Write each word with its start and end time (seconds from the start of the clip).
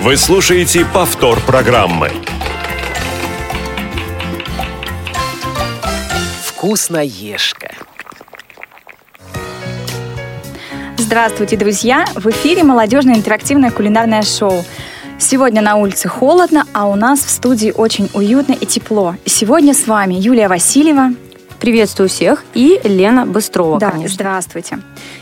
Вы 0.00 0.16
слушаете 0.16 0.86
повтор 0.94 1.40
программы. 1.40 2.12
Вкусноежка. 6.44 7.72
Здравствуйте, 10.96 11.56
друзья! 11.56 12.04
В 12.14 12.28
эфире 12.28 12.62
молодежное 12.62 13.16
интерактивное 13.16 13.72
кулинарное 13.72 14.22
шоу. 14.22 14.64
Сегодня 15.18 15.62
на 15.62 15.74
улице 15.74 16.08
холодно, 16.08 16.64
а 16.72 16.86
у 16.86 16.94
нас 16.94 17.18
в 17.18 17.28
студии 17.28 17.72
очень 17.72 18.08
уютно 18.14 18.52
и 18.52 18.66
тепло. 18.66 19.16
И 19.24 19.28
сегодня 19.28 19.74
с 19.74 19.88
вами 19.88 20.14
Юлия 20.14 20.46
Васильева. 20.46 21.10
Приветствую 21.60 22.08
всех 22.08 22.44
и 22.54 22.80
Лена 22.84 23.26
Быстрова, 23.26 23.80
Да, 23.80 23.90
конечно. 23.90 24.14
здравствуйте. 24.14 24.78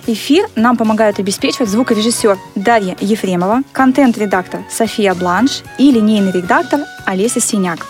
Эфир 0.06 0.46
нам 0.54 0.76
помогают 0.76 1.18
обеспечивать 1.18 1.70
звукорежиссер 1.70 2.36
Дарья 2.54 2.94
Ефремова, 3.00 3.62
контент-редактор 3.72 4.60
София 4.70 5.14
Бланш 5.14 5.62
и 5.78 5.90
линейный 5.90 6.32
редактор 6.32 6.80
Олеся 7.06 7.40
Синяк. 7.40 7.86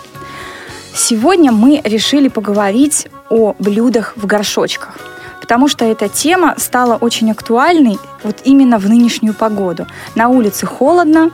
Сегодня 0.95 1.51
мы 1.51 1.81
решили 1.85 2.29
поговорить 2.29 3.09
о 3.31 3.55
блюдах 3.59 4.13
в 4.17 4.27
горшочках, 4.27 4.97
потому 5.41 5.67
что 5.67 5.85
эта 5.85 6.09
тема 6.09 6.55
стала 6.57 6.95
очень 6.95 7.31
актуальной 7.33 7.99
вот 8.23 8.37
именно 8.45 8.79
в 8.79 8.89
нынешнюю 8.89 9.35
погоду. 9.35 9.89
На 10.15 10.29
улице 10.29 10.67
холодно, 10.67 11.31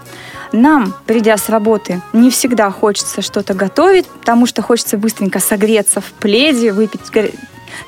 нам, 0.53 0.95
придя 1.07 1.37
с 1.37 1.49
работы, 1.49 2.01
не 2.13 2.31
всегда 2.31 2.71
хочется 2.71 3.23
что-то 3.23 3.55
готовить, 3.55 4.07
потому 4.07 4.47
что 4.47 4.63
хочется 4.63 4.99
быстренько 4.99 5.39
согреться 5.39 6.01
в 6.01 6.13
пледе, 6.13 6.73
выпить 6.73 7.03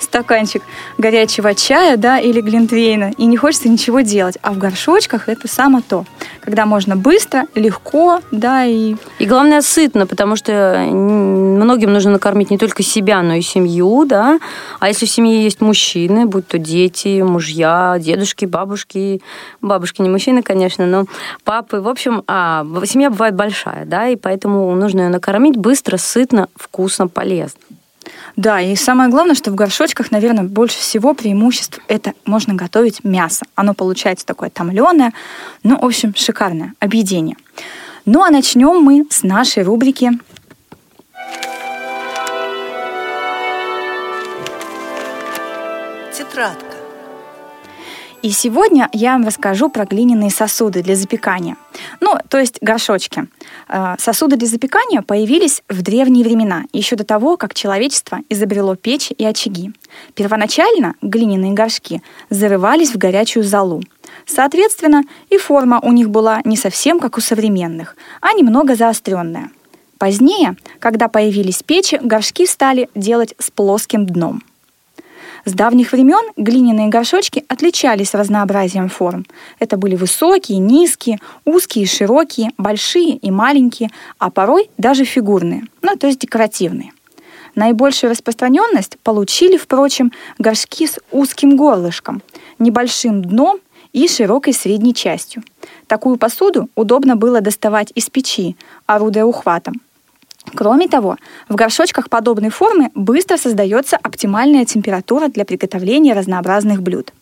стаканчик 0.00 0.62
горячего 0.98 1.54
чая, 1.54 1.96
да, 1.96 2.18
или 2.18 2.40
глинтвейна, 2.40 3.12
и 3.16 3.26
не 3.26 3.36
хочется 3.36 3.68
ничего 3.68 4.00
делать. 4.00 4.38
А 4.42 4.52
в 4.52 4.58
горшочках 4.58 5.28
это 5.28 5.48
само 5.48 5.80
то, 5.86 6.04
когда 6.40 6.66
можно 6.66 6.96
быстро, 6.96 7.46
легко, 7.54 8.20
да, 8.30 8.64
и 8.64 8.96
И 9.18 9.26
главное, 9.26 9.62
сытно, 9.62 10.06
потому 10.06 10.36
что 10.36 10.86
многим 10.91 11.92
нужно 11.92 12.12
накормить 12.12 12.50
не 12.50 12.58
только 12.58 12.82
себя, 12.82 13.22
но 13.22 13.34
и 13.34 13.42
семью, 13.42 14.04
да. 14.04 14.38
А 14.80 14.88
если 14.88 15.06
в 15.06 15.10
семье 15.10 15.42
есть 15.42 15.60
мужчины, 15.60 16.26
будь 16.26 16.46
то 16.46 16.58
дети, 16.58 17.22
мужья, 17.22 17.96
дедушки, 17.98 18.44
бабушки, 18.44 19.22
бабушки 19.60 20.02
не 20.02 20.08
мужчины, 20.08 20.42
конечно, 20.42 20.86
но 20.86 21.06
папы, 21.44 21.80
в 21.80 21.88
общем, 21.88 22.22
а, 22.26 22.66
семья 22.84 23.10
бывает 23.10 23.34
большая, 23.34 23.84
да, 23.84 24.08
и 24.08 24.16
поэтому 24.16 24.74
нужно 24.74 25.02
ее 25.02 25.08
накормить 25.08 25.56
быстро, 25.56 25.96
сытно, 25.96 26.48
вкусно, 26.56 27.08
полезно. 27.08 27.60
Да, 28.36 28.61
и 28.61 28.75
самое 28.77 29.11
главное, 29.11 29.34
что 29.34 29.50
в 29.50 29.55
горшочках, 29.55 30.11
наверное, 30.11 30.44
больше 30.44 30.78
всего 30.78 31.14
преимуществ 31.14 31.80
это 31.89 32.14
можно 32.25 32.55
готовить 32.55 33.05
мясо. 33.05 33.44
Оно 33.55 33.75
получается 33.75 34.27
такое 34.27 34.50
томленое, 34.50 35.12
ну, 35.62 35.78
в 35.81 35.84
общем, 35.84 36.14
шикарное 36.14 36.75
объедение. 36.81 37.36
Ну, 38.05 38.22
а 38.22 38.31
начнем 38.31 38.83
мы 38.83 39.06
с 39.11 39.22
нашей 39.22 39.62
рубрики 39.62 40.11
Тетрадка. 46.12 46.73
И 48.25 48.30
сегодня 48.30 48.89
я 48.94 49.12
вам 49.12 49.27
расскажу 49.27 49.69
про 49.69 49.84
глиняные 49.84 50.30
сосуды 50.30 50.83
для 50.83 50.97
запекания. 50.97 51.58
Ну, 52.00 52.14
то 52.31 52.39
есть 52.39 52.56
горшочки. 52.62 53.27
Э, 53.69 53.97
Сосуды 53.98 54.36
для 54.36 54.48
запекания 54.48 55.03
появились 55.03 55.62
в 55.69 55.83
древние 55.83 56.25
времена, 56.25 56.62
еще 56.72 56.97
до 56.97 57.05
того, 57.05 57.36
как 57.36 57.53
человечество 57.53 58.20
изобрело 58.31 58.77
печи 58.77 59.12
и 59.12 59.27
очаги. 59.27 59.72
Первоначально 60.14 60.94
глиняные 61.03 61.53
горшки 61.53 62.00
зарывались 62.31 62.94
в 62.94 62.97
горячую 62.97 63.44
золу. 63.44 63.83
Соответственно, 64.25 65.03
и 65.28 65.36
форма 65.36 65.78
у 65.83 65.92
них 65.92 66.09
была 66.09 66.41
не 66.47 66.56
совсем 66.56 67.00
как 67.00 67.19
у 67.19 67.20
современных, 67.20 67.94
а 68.22 68.33
немного 68.33 68.75
заостренная. 68.75 69.50
Позднее, 69.98 70.56
когда 70.78 71.09
появились 71.09 71.62
печи, 71.62 72.00
горшки 72.03 72.47
стали 72.47 72.88
делать 72.94 73.34
с 73.38 73.50
плоским 73.50 74.06
дном. 74.06 74.43
С 75.44 75.53
давних 75.53 75.93
времен 75.93 76.32
глиняные 76.37 76.88
горшочки 76.88 77.44
отличались 77.49 78.15
разнообразием 78.15 78.88
форм. 78.88 79.27
Это 79.59 79.77
были 79.77 79.94
высокие, 79.94 80.59
низкие, 80.59 81.19
узкие 81.44 81.87
широкие, 81.87 82.50
большие 82.56 83.16
и 83.16 83.31
маленькие, 83.31 83.91
а 84.19 84.31
порой 84.31 84.71
даже 84.78 85.04
фигурные, 85.04 85.65
ну 85.83 85.97
то 85.97 86.06
есть 86.06 86.21
декоративные. 86.21 86.93
Наибольшую 87.54 88.10
распространенность 88.10 88.99
получили, 89.03 89.56
впрочем, 89.56 90.12
горшки 90.38 90.87
с 90.87 90.99
узким 91.12 91.56
горлышком, 91.56 92.22
небольшим 92.59 93.22
дном 93.22 93.59
и 93.93 94.09
широкой 94.09 94.54
средней 94.54 94.94
частью. 94.94 95.44
Такую 95.87 96.16
посуду 96.16 96.69
удобно 96.75 97.16
было 97.16 97.41
доставать 97.43 97.93
из 97.94 98.09
печи, 98.10 98.56
орудуя 98.87 99.25
ухватом. 99.25 99.75
Кроме 100.53 100.88
того, 100.88 101.16
в 101.49 101.55
горшочках 101.55 102.09
подобной 102.09 102.50
формы 102.50 102.91
быстро 102.94 103.37
создается 103.37 103.97
оптимальная 103.97 104.65
температура 104.65 105.28
для 105.28 105.44
приготовления 105.44 106.12
разнообразных 106.12 106.82
блюд. 106.82 107.12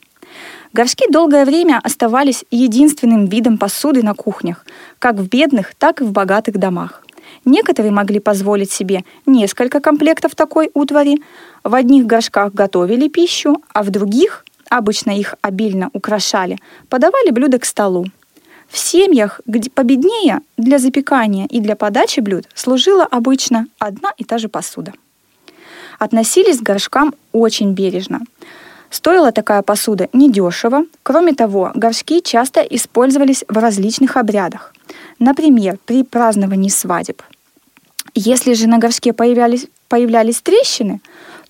Горшки 0.73 1.11
долгое 1.11 1.45
время 1.45 1.81
оставались 1.83 2.45
единственным 2.51 3.27
видом 3.27 3.59
посуды 3.59 4.03
на 4.03 4.15
кухнях, 4.15 4.65
как 4.99 5.17
в 5.17 5.29
бедных, 5.29 5.75
так 5.75 6.01
и 6.01 6.05
в 6.05 6.13
богатых 6.13 6.57
домах. 6.57 7.05
Некоторые 7.45 7.93
могли 7.93 8.21
позволить 8.21 8.71
себе 8.71 9.05
несколько 9.27 9.81
комплектов 9.81 10.35
такой 10.35 10.71
утвари. 10.75 11.23
В 11.65 11.75
одних 11.75 12.07
горшках 12.07 12.53
готовили 12.53 13.09
пищу, 13.09 13.63
а 13.73 13.83
в 13.83 13.91
других, 13.91 14.45
обычно 14.69 15.11
их 15.11 15.35
обильно 15.43 15.91
украшали, 15.93 16.59
подавали 16.89 17.31
блюда 17.31 17.59
к 17.59 17.65
столу. 17.65 18.07
В 18.73 18.79
семьях, 18.79 19.43
где 19.45 19.69
победнее, 19.69 20.41
для 20.57 20.79
запекания 20.79 21.47
и 21.47 21.61
для 21.61 21.77
подачи 21.77 22.21
блюд 22.21 22.47
служила 22.55 23.05
обычно 23.05 23.67
одна 23.79 24.15
и 24.17 24.25
та 24.25 24.39
же 24.39 24.49
посуда. 24.49 24.95
Относились 25.99 26.59
к 26.59 26.63
горшкам 26.63 27.15
очень 27.33 27.75
бережно. 27.75 28.23
Стоила 28.89 29.31
такая 29.31 29.61
посуда 29.61 30.09
недешево. 30.15 30.87
Кроме 31.03 31.35
того, 31.35 31.71
горшки 31.75 32.21
часто 32.21 32.63
использовались 32.63 33.45
в 33.47 33.59
различных 33.59 34.17
обрядах. 34.17 34.75
Например, 35.19 35.79
при 35.85 36.03
праздновании 36.03 36.71
свадеб. 36.71 37.23
Если 38.15 38.55
же 38.55 38.69
на 38.69 38.79
горшке 38.79 39.13
появлялись, 39.13 39.67
появлялись 39.89 40.41
трещины, 40.41 41.03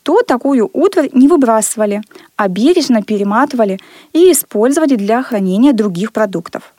то 0.02 0.22
такую 0.22 0.68
утварь 0.72 1.10
не 1.12 1.28
выбрасывали, 1.28 2.02
а 2.34 2.48
бережно 2.48 3.04
перематывали 3.04 3.78
и 4.12 4.32
использовали 4.32 4.96
для 4.96 5.22
хранения 5.22 5.72
других 5.72 6.12
продуктов. 6.12 6.71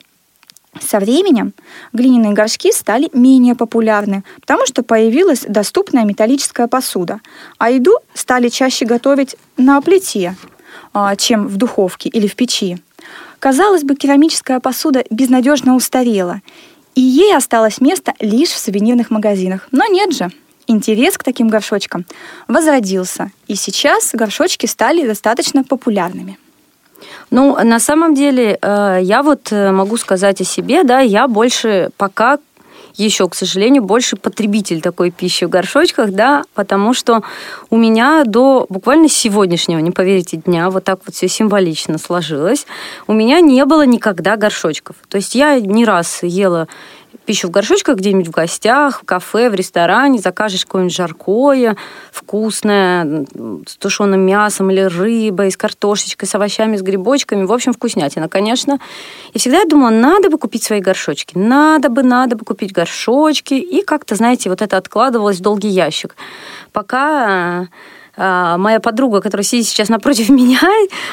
Со 0.80 0.98
временем 0.98 1.52
глиняные 1.92 2.32
горшки 2.32 2.72
стали 2.72 3.08
менее 3.12 3.54
популярны, 3.54 4.24
потому 4.40 4.66
что 4.66 4.82
появилась 4.82 5.44
доступная 5.46 6.04
металлическая 6.04 6.66
посуда, 6.66 7.20
а 7.58 7.70
еду 7.70 7.98
стали 8.12 8.48
чаще 8.48 8.84
готовить 8.84 9.36
на 9.56 9.80
плите, 9.80 10.36
а, 10.92 11.16
чем 11.16 11.46
в 11.46 11.56
духовке 11.56 12.08
или 12.08 12.26
в 12.26 12.34
печи. 12.34 12.78
Казалось 13.38 13.84
бы, 13.84 13.94
керамическая 13.94 14.58
посуда 14.60 15.04
безнадежно 15.10 15.76
устарела, 15.76 16.40
и 16.94 17.00
ей 17.00 17.36
осталось 17.36 17.80
место 17.80 18.14
лишь 18.20 18.50
в 18.50 18.58
сувенирных 18.58 19.10
магазинах. 19.10 19.68
Но 19.70 19.86
нет 19.86 20.12
же. 20.12 20.30
Интерес 20.66 21.18
к 21.18 21.24
таким 21.24 21.48
горшочкам 21.48 22.06
возродился, 22.48 23.30
и 23.48 23.54
сейчас 23.54 24.10
горшочки 24.14 24.64
стали 24.64 25.06
достаточно 25.06 25.62
популярными. 25.62 26.38
Ну, 27.30 27.56
на 27.62 27.80
самом 27.80 28.14
деле, 28.14 28.58
э, 28.60 28.98
я 29.02 29.22
вот 29.22 29.52
э, 29.52 29.72
могу 29.72 29.96
сказать 29.96 30.40
о 30.40 30.44
себе, 30.44 30.84
да, 30.84 31.00
я 31.00 31.28
больше 31.28 31.90
пока 31.96 32.38
еще, 32.96 33.28
к 33.28 33.34
сожалению, 33.34 33.82
больше 33.82 34.16
потребитель 34.16 34.80
такой 34.80 35.10
пищи 35.10 35.44
в 35.44 35.48
горшочках, 35.48 36.10
да, 36.10 36.44
потому 36.54 36.94
что 36.94 37.22
у 37.70 37.76
меня 37.76 38.22
до 38.24 38.66
буквально 38.68 39.08
сегодняшнего, 39.08 39.80
не 39.80 39.90
поверите, 39.90 40.36
дня, 40.36 40.70
вот 40.70 40.84
так 40.84 41.00
вот 41.04 41.14
все 41.14 41.28
символично 41.28 41.98
сложилось, 41.98 42.66
у 43.06 43.12
меня 43.12 43.40
не 43.40 43.64
было 43.64 43.84
никогда 43.84 44.36
горшочков. 44.36 44.96
То 45.08 45.16
есть 45.16 45.34
я 45.34 45.58
не 45.58 45.84
раз 45.84 46.22
ела 46.22 46.68
пищу 47.24 47.48
в 47.48 47.50
горшочках 47.50 47.96
где-нибудь 47.96 48.28
в 48.28 48.30
гостях, 48.30 49.02
в 49.02 49.04
кафе, 49.04 49.50
в 49.50 49.54
ресторане, 49.54 50.18
закажешь 50.18 50.64
какое-нибудь 50.64 50.94
жаркое, 50.94 51.76
вкусное, 52.12 53.26
с 53.66 53.76
тушеным 53.76 54.20
мясом 54.20 54.70
или 54.70 54.82
рыбой, 54.82 55.50
с 55.50 55.56
картошечкой, 55.56 56.28
с 56.28 56.34
овощами, 56.34 56.76
с 56.76 56.82
грибочками. 56.82 57.44
В 57.44 57.52
общем, 57.52 57.72
вкуснятина, 57.72 58.28
конечно. 58.28 58.78
И 59.32 59.38
всегда 59.38 59.58
я 59.58 59.64
думала, 59.64 59.90
надо 59.90 60.30
бы 60.30 60.38
купить 60.38 60.62
свои 60.62 60.80
горшочки. 60.80 61.36
Надо 61.36 61.88
бы, 61.88 62.02
надо 62.02 62.36
бы 62.36 62.44
купить 62.44 62.72
горшочки. 62.72 63.54
И 63.54 63.82
как-то, 63.82 64.14
знаете, 64.14 64.50
вот 64.50 64.62
это 64.62 64.76
откладывалось 64.76 65.38
в 65.38 65.42
долгий 65.42 65.68
ящик. 65.68 66.16
Пока 66.72 67.68
моя 68.16 68.80
подруга, 68.80 69.20
которая 69.20 69.44
сидит 69.44 69.66
сейчас 69.66 69.88
напротив 69.88 70.28
меня, 70.30 70.60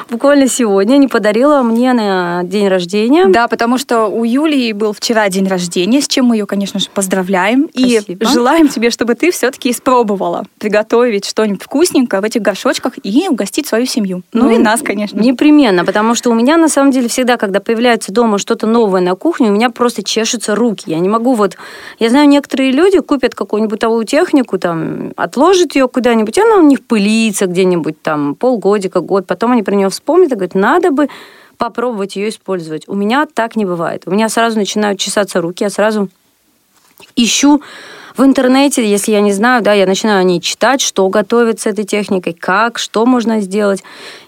буквально 0.10 0.48
сегодня 0.48 0.98
не 0.98 1.08
подарила 1.08 1.62
мне 1.62 1.94
на 1.94 2.42
день 2.44 2.68
рождения. 2.68 3.26
Да, 3.28 3.48
потому 3.48 3.78
что 3.78 4.08
у 4.08 4.24
Юлии 4.24 4.72
был 4.74 4.94
вчера 4.94 5.30
день 5.30 5.48
рождения, 5.48 6.02
с 6.02 6.08
чем 6.08 6.26
мы 6.26 6.36
ее, 6.36 6.46
конечно 6.46 6.80
же, 6.80 6.88
поздравляем. 6.94 7.70
Спасибо. 7.70 8.24
И 8.24 8.28
желаем 8.28 8.68
тебе, 8.68 8.90
чтобы 8.90 9.16
ты 9.16 9.32
все-таки 9.32 9.72
испробовала 9.72 10.46
приготовить 10.60 11.26
что-нибудь 11.26 11.64
вкусненькое 11.64 12.22
в 12.22 12.26
этих 12.26 12.42
горшочках 12.42 12.94
и 13.04 13.28
угостить 13.28 13.68
свою 13.68 13.86
семью. 13.86 14.24
Ну, 14.34 14.50
и 14.52 14.58
нас, 14.58 14.82
конечно. 14.82 15.20
Непременно, 15.20 15.86
потому 15.86 16.16
что 16.16 16.30
у 16.30 16.34
меня, 16.34 16.58
на 16.58 16.70
самом 16.70 16.92
деле, 16.92 17.08
всегда, 17.08 17.38
когда 17.38 17.60
появляется 17.60 18.12
дома 18.12 18.38
что-то 18.38 18.68
новое 18.68 19.02
на 19.02 19.16
кухне, 19.16 19.50
у 19.50 19.54
меня 19.54 19.70
просто 19.70 20.04
чешутся 20.04 20.56
руки. 20.56 20.84
Я 20.88 21.00
не 21.00 21.10
могу 21.10 21.34
вот... 21.34 21.58
Я 22.00 22.10
знаю, 22.10 22.28
некоторые 22.28 22.72
люди 22.72 23.00
купят 23.00 23.36
какую-нибудь 23.36 23.72
бытовую 23.72 24.06
технику, 24.06 24.60
там, 24.60 25.14
отложат 25.16 25.76
ее 25.76 25.88
куда-нибудь, 25.88 26.38
она 26.38 26.58
у 26.58 26.64
них 26.64 26.86
пылится 26.92 27.46
где-нибудь 27.46 28.02
там 28.02 28.36
полгодика, 28.36 29.00
год, 29.00 29.26
потом 29.26 29.54
они 29.54 29.64
про 29.64 29.74
нее 29.76 29.90
вспомнят 29.90 30.30
и 30.34 30.36
говорят, 30.36 30.56
надо 30.56 30.92
бы 30.92 31.08
попробовать 31.56 32.18
ее 32.18 32.28
использовать. 32.28 32.86
У 32.90 32.96
меня 32.96 33.26
так 33.34 33.56
не 33.56 33.64
бывает. 33.64 34.04
У 34.08 34.12
меня 34.12 34.28
сразу 34.28 34.58
начинают 34.58 35.00
чесаться 35.00 35.40
руки, 35.40 35.64
я 35.64 35.70
сразу 35.70 36.10
ищу 37.16 37.62
в 38.18 38.24
интернете, 38.26 38.86
если 38.86 39.14
я 39.14 39.22
не 39.22 39.32
знаю, 39.32 39.64
да, 39.64 39.72
я 39.72 39.86
начинаю 39.86 40.20
о 40.20 40.24
ней 40.24 40.42
читать, 40.42 40.82
что 40.82 41.08
готовить 41.08 41.62
с 41.62 41.66
этой 41.66 41.86
техникой, 41.86 42.34
как, 42.34 42.78
что 42.78 43.06
можно 43.06 43.40
сделать. 43.40 43.86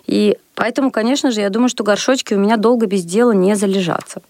И 0.07 0.37
поэтому, 0.55 0.89
конечно 0.89 1.31
же, 1.31 1.41
я 1.41 1.49
думаю, 1.49 1.67
что 1.67 1.83
горшочки 1.83 2.33
у 2.33 2.39
меня 2.39 2.55
долго 2.55 2.85
без 2.85 3.03
дела 3.03 3.33
не 3.33 3.57
залежатся. 3.57 4.21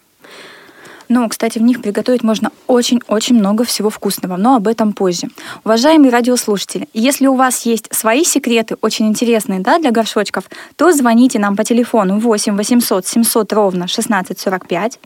Ну, 1.16 1.30
кстати, 1.30 1.60
в 1.60 1.62
них 1.62 1.80
приготовить 1.80 2.24
можно 2.24 2.52
очень-очень 2.66 3.36
много 3.36 3.66
всего 3.66 3.92
вкусного, 3.92 4.36
но 4.36 4.56
об 4.56 4.68
этом 4.68 4.94
позже. 4.94 5.28
Уважаемые 5.64 6.10
радиослушатели, 6.10 6.90
если 6.92 7.28
у 7.28 7.36
вас 7.36 7.68
есть 7.68 7.94
свои 7.94 8.24
секреты, 8.24 8.78
очень 8.82 9.08
интересные 9.10 9.60
да, 9.60 9.78
для 9.78 9.92
горшочков, 9.92 10.46
то 10.76 10.92
звоните 10.92 11.38
нам 11.38 11.56
по 11.56 11.64
телефону 11.64 12.18
8 12.18 12.58
800 12.58 13.06
700 13.06 13.54
ровно 13.54 13.84
1645 13.84 15.00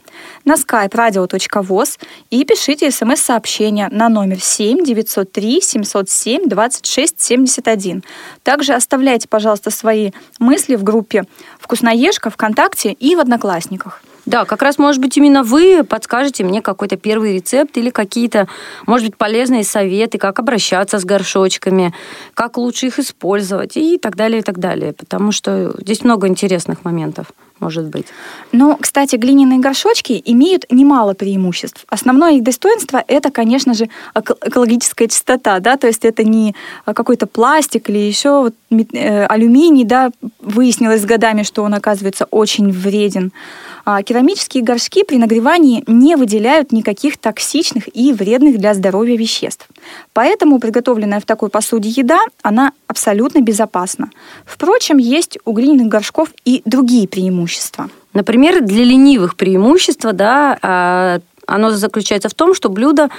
на 0.45 0.54
skype 0.54 0.92
radio.voz 0.92 2.00
и 2.30 2.45
пишите 2.45 2.89
смс-сообщение 2.89 3.89
на 3.89 4.07
номер 4.07 4.39
7 4.39 4.86
903 4.86 5.60
707 5.62 6.48
26 6.48 7.19
71. 7.19 8.03
Также 8.44 8.75
оставляйте, 8.75 9.27
пожалуйста, 9.27 9.71
свои 9.71 10.12
мысли 10.39 10.75
в 10.75 10.83
группе 10.83 11.25
«Вкусноежка» 11.60 12.30
ВКонтакте 12.30 12.94
и 12.94 13.13
в 13.18 13.19
Одноклассниках. 13.19 14.01
Да, 14.27 14.44
как 14.44 14.62
раз, 14.62 14.77
может 14.77 15.01
быть, 15.01 15.15
именно 15.15 15.41
вы 15.41 15.85
подскажете 15.85 16.44
мне 16.44 16.62
какой-то 16.62 16.97
первый 16.97 17.35
рецепт 17.35 17.77
или 17.77 17.89
какие-то, 17.89 18.50
может 18.85 19.07
быть, 19.07 19.15
полезные 19.15 19.63
советы, 19.63 20.18
как 20.18 20.38
обращаться 20.39 21.00
с 21.00 21.06
горшочками, 21.06 21.94
как 22.33 22.57
лучше 22.57 22.88
их 22.88 23.00
использовать 23.00 23.77
и 23.77 23.97
так 23.97 24.18
далее, 24.18 24.39
и 24.39 24.44
так 24.44 24.59
далее. 24.59 24.91
Потому 24.91 25.31
что 25.31 25.74
здесь 25.79 26.03
много 26.03 26.27
интересных 26.27 26.83
моментов 26.83 27.27
может 27.59 27.85
быть. 27.85 28.07
Но, 28.51 28.77
кстати, 28.79 29.15
глиняные 29.15 29.59
горшочки 29.59 30.21
имеют 30.25 30.65
немало 30.69 31.13
преимуществ. 31.13 31.85
Основное 31.89 32.33
их 32.33 32.44
достоинство– 32.44 33.03
это, 33.07 33.31
конечно 33.31 33.74
же, 33.74 33.89
экологическая 34.13 35.07
чистота, 35.07 35.59
да, 35.59 35.77
то 35.77 35.88
есть 35.88 36.06
это 36.06 36.24
не 36.24 36.56
какой-то 36.85 37.27
пластик 37.27 37.89
или 37.89 37.97
еще 37.97 38.41
вот, 38.41 38.53
э, 38.69 39.25
алюминий, 39.25 39.85
да, 39.85 40.12
выяснилось 40.39 41.01
с 41.01 41.06
годами, 41.06 41.44
что 41.44 41.63
он 41.63 41.74
оказывается 41.74 42.25
очень 42.25 42.71
вреден. 42.71 43.31
А 43.89 44.04
керамические 44.04 44.66
горшки 44.66 45.06
при 45.06 45.16
нагревании 45.16 45.81
не 45.88 46.18
выделяют 46.18 46.74
никаких 46.74 47.18
токсичных 47.18 47.88
и 47.95 48.12
вредных 48.12 48.57
для 48.57 48.74
здоровья 48.74 49.16
веществ. 49.16 49.66
Поэтому 50.12 50.60
приготовленная 50.60 51.22
в 51.22 51.25
такой 51.25 51.48
посуде 51.48 51.88
еда, 51.88 52.19
она 52.42 52.74
абсолютно 52.88 53.39
безопасна. 53.39 54.10
Впрочем, 54.45 54.98
есть 54.98 55.38
у 55.45 55.54
глиняных 55.54 55.88
горшков 55.88 56.34
и 56.44 56.62
другие 56.66 57.07
преимущества. 57.07 57.89
Например, 58.12 58.62
для 58.62 58.84
ленивых 58.84 59.38
преимущества, 59.38 60.12
да, 60.12 60.60
а, 60.62 61.19
оно 61.45 61.72
заключается 61.72 62.28
в 62.28 62.34
том, 62.34 62.54
что 62.56 62.68
блюдо 62.68 63.10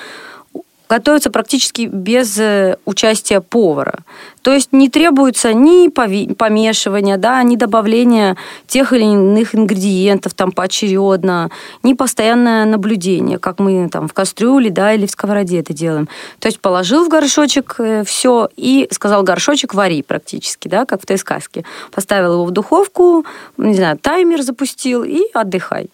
готовится 0.88 1.30
практически 1.30 1.82
без 1.82 2.38
э, 2.38 2.76
участия 2.84 3.40
повара. 3.40 4.00
То 4.42 4.52
есть 4.52 4.72
не 4.72 4.88
требуется 4.88 5.52
ни 5.52 5.88
помешивания, 5.88 7.16
да, 7.18 7.42
ни 7.42 7.56
добавления 7.56 8.36
тех 8.66 8.92
или 8.92 9.02
иных 9.02 9.54
ингредиентов 9.54 10.34
там 10.34 10.52
поочередно, 10.52 11.50
ни 11.82 11.92
постоянное 11.92 12.64
наблюдение, 12.64 13.38
как 13.38 13.58
мы 13.58 13.88
там 13.90 14.08
в 14.08 14.12
кастрюле 14.12 14.70
да, 14.70 14.94
или 14.94 15.06
в 15.06 15.10
сковороде 15.10 15.60
это 15.60 15.74
делаем. 15.74 16.08
То 16.38 16.46
есть 16.46 16.60
положил 16.60 17.04
в 17.04 17.08
горшочек 17.08 17.76
э, 17.78 18.04
все 18.04 18.48
и 18.56 18.88
сказал 18.90 19.22
горшочек 19.22 19.74
вари 19.74 20.02
практически, 20.02 20.68
да, 20.68 20.86
как 20.86 21.02
в 21.02 21.06
той 21.06 21.18
сказке. 21.18 21.64
Поставил 21.92 22.34
его 22.34 22.44
в 22.44 22.50
духовку, 22.50 23.26
не 23.56 23.74
знаю, 23.74 23.98
таймер 23.98 24.42
запустил 24.42 25.04
и 25.04 25.22
отдыхай. 25.34 25.90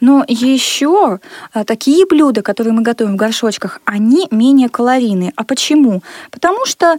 Но 0.00 0.24
еще 0.26 1.20
а, 1.52 1.64
такие 1.64 2.06
блюда, 2.06 2.42
которые 2.42 2.72
мы 2.72 2.82
готовим 2.82 3.14
в 3.14 3.16
горшочках, 3.16 3.80
они 3.84 4.28
менее 4.30 4.68
калорийные. 4.68 5.32
А 5.36 5.44
почему? 5.44 6.02
Потому 6.30 6.66
что 6.66 6.98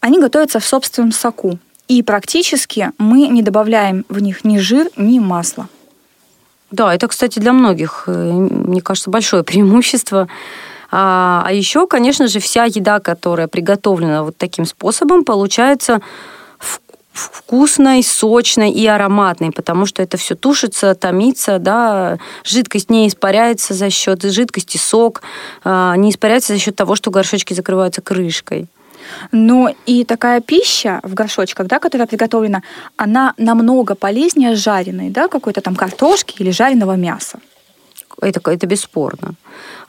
они 0.00 0.20
готовятся 0.20 0.60
в 0.60 0.64
собственном 0.64 1.12
соку. 1.12 1.58
И 1.88 2.02
практически 2.02 2.92
мы 2.98 3.28
не 3.28 3.42
добавляем 3.42 4.04
в 4.08 4.20
них 4.20 4.44
ни 4.44 4.58
жир, 4.58 4.88
ни 4.96 5.18
масло. 5.18 5.68
Да, 6.70 6.94
это, 6.94 7.08
кстати, 7.08 7.38
для 7.38 7.52
многих, 7.52 8.04
э, 8.06 8.12
мне 8.12 8.82
кажется, 8.82 9.10
большое 9.10 9.42
преимущество. 9.44 10.28
А, 10.90 11.42
а 11.46 11.52
еще, 11.52 11.86
конечно 11.86 12.28
же, 12.28 12.40
вся 12.40 12.64
еда, 12.64 13.00
которая 13.00 13.48
приготовлена 13.48 14.22
вот 14.22 14.36
таким 14.36 14.64
способом, 14.64 15.24
получается 15.24 16.00
вкусной, 17.18 18.02
сочной 18.02 18.70
и 18.70 18.86
ароматной, 18.86 19.50
потому 19.50 19.86
что 19.86 20.02
это 20.02 20.16
все 20.16 20.34
тушится, 20.34 20.94
томится, 20.94 21.58
да, 21.58 22.18
жидкость 22.44 22.90
не 22.90 23.08
испаряется 23.08 23.74
за 23.74 23.90
счет 23.90 24.22
жидкости, 24.22 24.76
сок 24.76 25.22
а, 25.64 25.96
не 25.96 26.10
испаряется 26.10 26.52
за 26.52 26.58
счет 26.58 26.76
того, 26.76 26.94
что 26.96 27.10
горшочки 27.10 27.54
закрываются 27.54 28.00
крышкой. 28.00 28.68
Но 29.32 29.74
и 29.86 30.04
такая 30.04 30.40
пища 30.40 31.00
в 31.02 31.14
горшочках, 31.14 31.66
да, 31.66 31.78
которая 31.78 32.06
приготовлена, 32.06 32.62
она 32.96 33.34
намного 33.38 33.94
полезнее 33.94 34.54
жареной, 34.54 35.10
да, 35.10 35.28
какой-то 35.28 35.60
там 35.60 35.74
картошки 35.74 36.34
или 36.38 36.50
жареного 36.50 36.96
мяса. 36.96 37.40
Это, 38.20 38.40
это 38.50 38.66
бесспорно. 38.66 39.34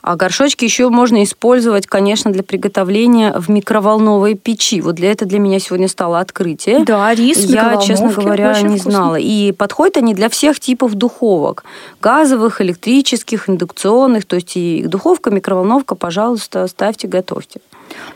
А 0.02 0.16
горшочки 0.16 0.64
еще 0.64 0.88
можно 0.88 1.22
использовать, 1.22 1.86
конечно, 1.86 2.32
для 2.32 2.42
приготовления 2.42 3.32
в 3.36 3.50
микроволновой 3.50 4.34
печи. 4.34 4.80
Вот 4.80 4.94
для 4.94 5.12
этого 5.12 5.28
для 5.28 5.38
меня 5.38 5.58
сегодня 5.58 5.88
стало 5.88 6.20
открытие. 6.20 6.84
Да, 6.84 7.14
рис 7.14 7.38
Я, 7.38 7.76
честно 7.76 8.10
говоря, 8.10 8.58
не 8.62 8.76
вкусно. 8.76 8.90
знала. 8.90 9.16
И 9.16 9.52
подходят 9.52 9.98
они 9.98 10.14
для 10.14 10.28
всех 10.28 10.58
типов 10.60 10.94
духовок. 10.94 11.64
Газовых, 12.00 12.60
электрических, 12.60 13.48
индукционных. 13.50 14.24
То 14.24 14.36
есть 14.36 14.56
и 14.56 14.84
духовка, 14.86 15.30
микроволновка, 15.30 15.94
пожалуйста, 15.94 16.66
ставьте, 16.66 17.06
готовьте. 17.08 17.60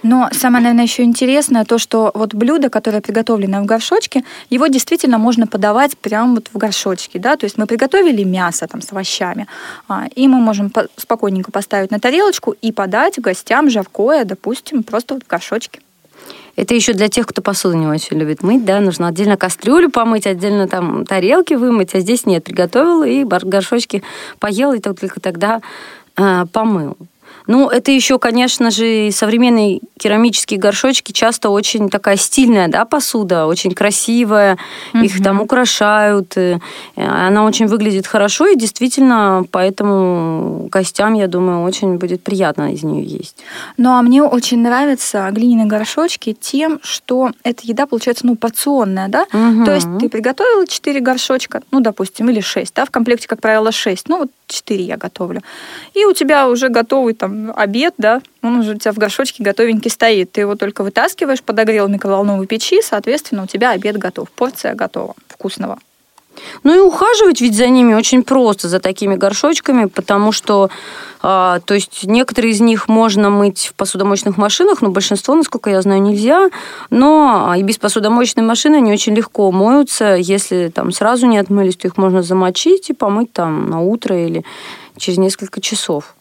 Но 0.02 0.28
самое, 0.32 0.62
наверное, 0.62 0.84
еще 0.84 1.02
интересное 1.02 1.64
то, 1.64 1.78
что 1.78 2.10
вот 2.14 2.34
блюдо, 2.34 2.68
которое 2.68 3.00
приготовлено 3.00 3.62
в 3.62 3.66
горшочке, 3.66 4.24
его 4.50 4.66
действительно 4.66 5.18
можно 5.18 5.46
подавать 5.46 5.96
прямо 5.98 6.34
вот 6.34 6.48
в 6.52 6.56
горшочке, 6.56 7.18
да, 7.18 7.36
то 7.36 7.44
есть 7.44 7.58
мы 7.58 7.66
приготовили 7.66 8.22
мясо 8.24 8.66
там 8.66 8.82
с 8.82 8.92
овощами, 8.92 9.46
а, 9.88 10.06
и 10.14 10.28
мы 10.28 10.38
можем 10.38 10.72
спокойненько 10.96 11.43
поставить 11.52 11.90
на 11.90 12.00
тарелочку 12.00 12.54
и 12.60 12.72
подать 12.72 13.20
гостям 13.20 13.70
жаркое, 13.70 14.24
допустим, 14.24 14.82
просто 14.82 15.14
вот 15.14 15.24
в 15.24 15.26
горшочке. 15.26 15.80
Это 16.56 16.74
еще 16.74 16.92
для 16.92 17.08
тех, 17.08 17.26
кто 17.26 17.42
посуду 17.42 17.76
не 17.76 17.86
очень 17.86 18.16
любит 18.16 18.42
мыть, 18.42 18.64
да, 18.64 18.80
нужно 18.80 19.08
отдельно 19.08 19.36
кастрюлю 19.36 19.90
помыть, 19.90 20.26
отдельно 20.26 20.68
там 20.68 21.04
тарелки 21.04 21.54
вымыть, 21.54 21.94
а 21.94 22.00
здесь 22.00 22.26
нет, 22.26 22.44
приготовил 22.44 23.02
и 23.02 23.24
горшочки 23.24 24.02
поел, 24.38 24.72
и 24.72 24.78
только 24.78 25.20
тогда 25.20 25.60
э, 26.16 26.46
помыл. 26.52 26.96
Ну, 27.46 27.68
это 27.68 27.90
еще, 27.90 28.18
конечно 28.18 28.70
же, 28.70 29.10
современные 29.12 29.80
керамические 29.98 30.58
горшочки 30.58 31.12
часто 31.12 31.50
очень 31.50 31.90
такая 31.90 32.16
стильная, 32.16 32.68
да, 32.68 32.84
посуда, 32.84 33.46
очень 33.46 33.72
красивая, 33.72 34.56
угу. 34.92 35.04
их 35.04 35.22
там 35.22 35.40
украшают, 35.40 36.34
она 36.96 37.44
очень 37.44 37.66
выглядит 37.66 38.06
хорошо, 38.06 38.46
и 38.46 38.56
действительно, 38.56 39.44
поэтому 39.50 40.68
гостям, 40.70 41.14
я 41.14 41.28
думаю, 41.28 41.62
очень 41.64 41.98
будет 41.98 42.22
приятно 42.22 42.72
из 42.72 42.82
нее 42.82 43.04
есть. 43.04 43.36
Ну, 43.76 43.90
а 43.90 44.02
мне 44.02 44.22
очень 44.22 44.60
нравятся 44.60 45.28
глиняные 45.30 45.66
горшочки 45.66 46.36
тем, 46.38 46.80
что 46.82 47.32
эта 47.42 47.66
еда 47.66 47.86
получается, 47.86 48.26
ну, 48.26 48.36
порционная, 48.36 49.08
да, 49.08 49.22
угу. 49.32 49.64
то 49.64 49.74
есть 49.74 49.88
ты 50.00 50.08
приготовила 50.08 50.66
4 50.66 51.00
горшочка, 51.00 51.62
ну, 51.70 51.80
допустим, 51.80 52.30
или 52.30 52.40
6, 52.40 52.74
да, 52.74 52.84
в 52.84 52.90
комплекте, 52.90 53.28
как 53.28 53.40
правило, 53.40 53.70
6, 53.70 54.08
ну, 54.08 54.18
вот 54.20 54.30
4 54.46 54.82
я 54.82 54.96
готовлю, 54.96 55.42
и 55.92 56.04
у 56.04 56.12
тебя 56.12 56.48
уже 56.48 56.68
готовый 56.68 57.14
там 57.14 57.33
обед, 57.54 57.94
да, 57.98 58.22
он 58.42 58.58
уже 58.58 58.72
у 58.72 58.78
тебя 58.78 58.92
в 58.92 58.98
горшочке 58.98 59.42
готовенький 59.42 59.90
стоит. 59.90 60.32
Ты 60.32 60.42
его 60.42 60.54
только 60.54 60.82
вытаскиваешь, 60.82 61.42
подогрел 61.42 61.88
микроволновой 61.88 62.46
печи, 62.46 62.80
соответственно, 62.82 63.44
у 63.44 63.46
тебя 63.46 63.70
обед 63.70 63.98
готов, 63.98 64.30
порция 64.30 64.74
готова, 64.74 65.14
вкусного. 65.28 65.78
Ну 66.62 66.74
и 66.74 66.80
ухаживать 66.80 67.40
ведь 67.40 67.56
за 67.56 67.68
ними 67.68 67.94
очень 67.94 68.22
просто, 68.22 68.68
за 68.68 68.80
такими 68.80 69.14
горшочками, 69.14 69.86
потому 69.86 70.32
что, 70.32 70.70
а, 71.22 71.60
то 71.60 71.74
есть 71.74 72.04
некоторые 72.04 72.52
из 72.52 72.60
них 72.60 72.88
можно 72.88 73.30
мыть 73.30 73.68
в 73.68 73.74
посудомоечных 73.74 74.36
машинах, 74.36 74.82
но 74.82 74.90
большинство, 74.90 75.34
насколько 75.34 75.70
я 75.70 75.82
знаю, 75.82 76.02
нельзя. 76.02 76.50
Но 76.90 77.50
а, 77.50 77.58
и 77.58 77.62
без 77.62 77.78
посудомоечной 77.78 78.42
машины 78.42 78.76
они 78.76 78.92
очень 78.92 79.14
легко 79.14 79.50
моются. 79.52 80.14
Если 80.14 80.68
там 80.68 80.92
сразу 80.92 81.26
не 81.26 81.38
отмылись, 81.38 81.76
то 81.76 81.88
их 81.88 81.96
можно 81.96 82.22
замочить 82.22 82.90
и 82.90 82.94
помыть 82.94 83.32
там 83.32 83.68
на 83.68 83.80
утро 83.80 84.18
или 84.18 84.44
через 84.96 85.18
несколько 85.18 85.60
часов. 85.60 86.14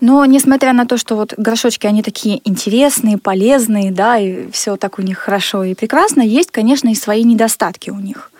Но 0.00 0.24
несмотря 0.24 0.72
на 0.72 0.86
то, 0.86 0.96
что 0.96 1.16
вот 1.16 1.34
горшочки, 1.36 1.86
они 1.86 2.02
такие 2.02 2.40
интересные, 2.48 3.18
полезные, 3.18 3.90
да, 3.90 4.18
и 4.18 4.50
все 4.50 4.76
так 4.76 4.98
у 4.98 5.02
них 5.02 5.18
хорошо 5.18 5.64
и 5.64 5.74
прекрасно, 5.74 6.22
есть, 6.22 6.50
конечно, 6.50 6.88
и 6.88 6.94
свои 6.94 7.24
недостатки 7.24 7.90
у 7.90 7.98
них. 7.98 8.30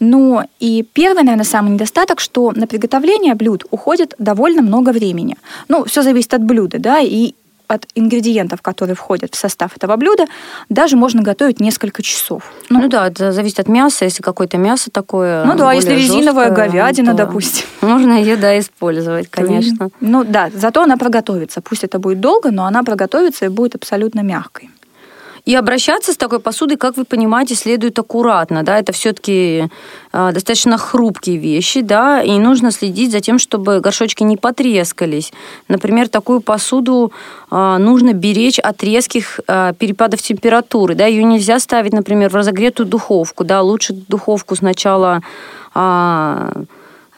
Но 0.00 0.44
и 0.58 0.84
первый, 0.92 1.22
наверное, 1.22 1.44
самый 1.44 1.72
недостаток, 1.72 2.20
что 2.20 2.52
на 2.52 2.66
приготовление 2.66 3.34
блюд 3.34 3.64
уходит 3.70 4.14
довольно 4.18 4.62
много 4.62 4.90
времени. 4.90 5.36
Ну, 5.68 5.84
все 5.84 6.02
зависит 6.02 6.34
от 6.34 6.42
блюда, 6.42 6.78
да, 6.78 7.00
и 7.00 7.34
от 7.66 7.86
ингредиентов, 7.94 8.62
которые 8.62 8.96
входят 8.96 9.34
в 9.34 9.38
состав 9.38 9.76
этого 9.76 9.96
блюда, 9.96 10.24
даже 10.68 10.96
можно 10.96 11.22
готовить 11.22 11.60
несколько 11.60 12.02
часов. 12.02 12.42
Ну, 12.68 12.82
ну 12.82 12.88
да, 12.88 13.08
это 13.08 13.32
зависит 13.32 13.60
от 13.60 13.68
мяса, 13.68 14.04
если 14.04 14.22
какое-то 14.22 14.58
мясо 14.58 14.90
такое. 14.90 15.44
Ну 15.44 15.56
да, 15.56 15.72
если 15.72 15.94
резиновая 15.94 16.48
жесткое, 16.48 16.68
говядина, 16.68 17.12
то 17.12 17.26
допустим. 17.26 17.66
Можно 17.80 18.14
ее, 18.14 18.36
да, 18.36 18.58
использовать, 18.58 19.28
конечно. 19.30 19.90
Ну 20.00 20.24
да, 20.24 20.50
зато 20.54 20.82
она 20.82 20.96
проготовится. 20.96 21.60
Пусть 21.60 21.84
это 21.84 21.98
будет 21.98 22.20
долго, 22.20 22.50
но 22.50 22.66
она 22.66 22.82
проготовится 22.82 23.46
и 23.46 23.48
будет 23.48 23.74
абсолютно 23.74 24.20
мягкой. 24.20 24.70
И 25.44 25.54
обращаться 25.54 26.14
с 26.14 26.16
такой 26.16 26.40
посудой, 26.40 26.78
как 26.78 26.96
вы 26.96 27.04
понимаете, 27.04 27.54
следует 27.54 27.98
аккуратно, 27.98 28.62
да, 28.62 28.78
это 28.78 28.92
все-таки 28.92 29.68
э, 30.12 30.32
достаточно 30.32 30.78
хрупкие 30.78 31.36
вещи, 31.36 31.82
да, 31.82 32.22
и 32.22 32.38
нужно 32.38 32.70
следить 32.70 33.12
за 33.12 33.20
тем, 33.20 33.38
чтобы 33.38 33.80
горшочки 33.80 34.22
не 34.22 34.38
потрескались. 34.38 35.34
Например, 35.68 36.08
такую 36.08 36.40
посуду 36.40 37.12
э, 37.50 37.76
нужно 37.78 38.14
беречь 38.14 38.58
от 38.58 38.82
резких 38.82 39.40
э, 39.46 39.74
перепадов 39.78 40.22
температуры, 40.22 40.94
да, 40.94 41.04
ее 41.04 41.24
нельзя 41.24 41.58
ставить, 41.58 41.92
например, 41.92 42.30
в 42.30 42.36
разогретую 42.36 42.86
духовку, 42.86 43.44
да, 43.44 43.60
лучше 43.60 43.92
духовку 43.92 44.56
сначала 44.56 45.20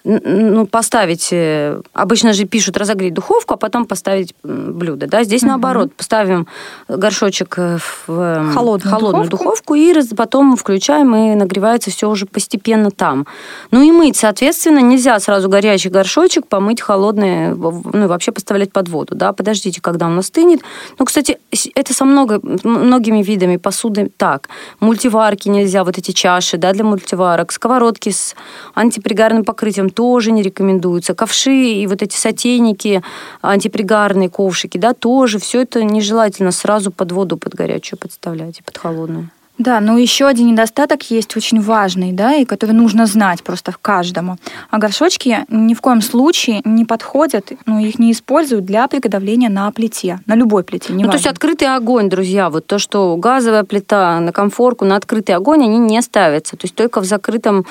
ну, 0.06 0.66
поставить, 0.66 1.28
э, 1.32 1.80
обычно 1.92 2.32
же 2.32 2.44
пишут 2.44 2.76
разогреть 2.76 3.12
духовку, 3.12 3.54
а 3.54 3.56
потом 3.56 3.86
поставить 3.86 4.34
блюдо. 4.44 5.08
Да? 5.08 5.24
Здесь 5.24 5.42
угу. 5.42 5.50
наоборот, 5.50 5.92
поставим 5.94 6.46
горшочек 6.86 7.56
в 7.58 7.80
эм, 8.08 8.52
холодную, 8.52 8.94
холодную 8.94 9.28
духовку. 9.28 9.74
духовку 9.74 9.74
и 9.74 10.14
потом 10.16 10.56
включаем, 10.56 11.14
и 11.16 11.34
нагревается 11.34 11.90
все 11.90 12.08
уже 12.08 12.26
постепенно 12.26 12.92
там. 12.92 13.26
Ну 13.72 13.82
и 13.82 13.90
мыть, 13.90 14.16
соответственно, 14.16 14.78
нельзя 14.78 15.18
сразу 15.18 15.48
горячий 15.48 15.88
горшочек 15.88 16.46
помыть 16.46 16.80
холодный, 16.80 17.54
ну 17.56 18.06
вообще 18.06 18.30
поставлять 18.30 18.72
под 18.72 18.88
воду. 18.88 19.16
Да? 19.16 19.32
Подождите, 19.32 19.80
когда 19.80 20.06
он 20.06 20.18
остынет. 20.18 20.60
Ну, 21.00 21.04
кстати, 21.04 21.38
это 21.74 21.94
со 21.94 22.04
много, 22.04 22.40
многими 22.62 23.24
видами 23.24 23.56
посуды 23.56 24.12
так. 24.16 24.48
Мультиварки 24.78 25.48
нельзя, 25.48 25.82
вот 25.82 25.98
эти 25.98 26.12
чаши 26.12 26.58
да, 26.58 26.72
для 26.72 26.84
мультиварок, 26.84 27.50
сковородки 27.50 28.10
с 28.10 28.36
антипригарным 28.74 29.44
покрытием 29.44 29.90
тоже 29.96 30.30
не 30.30 30.42
рекомендуются. 30.42 31.14
Ковши 31.14 31.72
и 31.72 31.86
вот 31.86 32.02
эти 32.02 32.14
сотейники, 32.14 33.02
антипригарные 33.40 34.28
ковшики, 34.28 34.78
да, 34.78 34.92
тоже 34.92 35.38
все 35.38 35.62
это 35.62 35.82
нежелательно 35.82 36.52
сразу 36.52 36.92
под 36.92 37.12
воду, 37.12 37.38
под 37.38 37.54
горячую 37.54 37.98
подставлять 37.98 38.60
и 38.60 38.62
под 38.62 38.76
холодную. 38.76 39.30
Да, 39.58 39.80
но 39.80 39.96
еще 39.96 40.26
один 40.26 40.48
недостаток 40.48 41.10
есть 41.10 41.36
очень 41.36 41.60
важный, 41.60 42.12
да, 42.12 42.34
и 42.34 42.44
который 42.44 42.72
нужно 42.72 43.06
знать 43.06 43.42
просто 43.42 43.74
каждому. 43.80 44.36
А 44.70 44.78
горшочки 44.78 45.44
ни 45.48 45.74
в 45.74 45.80
коем 45.80 46.02
случае 46.02 46.60
не 46.64 46.84
подходят, 46.84 47.52
ну, 47.64 47.78
их 47.78 47.98
не 47.98 48.12
используют 48.12 48.64
для 48.66 48.86
приготовления 48.86 49.48
на 49.48 49.70
плите, 49.70 50.20
на 50.26 50.34
любой 50.34 50.62
плите, 50.62 50.92
Ну, 50.92 51.08
то 51.08 51.14
есть 51.14 51.26
открытый 51.26 51.74
огонь, 51.74 52.08
друзья, 52.08 52.50
вот 52.50 52.66
то, 52.66 52.78
что 52.78 53.16
газовая 53.16 53.64
плита 53.64 54.20
на 54.20 54.32
комфорку, 54.32 54.84
на 54.84 54.96
открытый 54.96 55.34
огонь, 55.34 55.62
они 55.62 55.78
не 55.78 56.02
ставятся. 56.02 56.56
То 56.56 56.64
есть 56.64 56.74
только 56.74 57.00
в 57.00 57.04
закрытом 57.04 57.64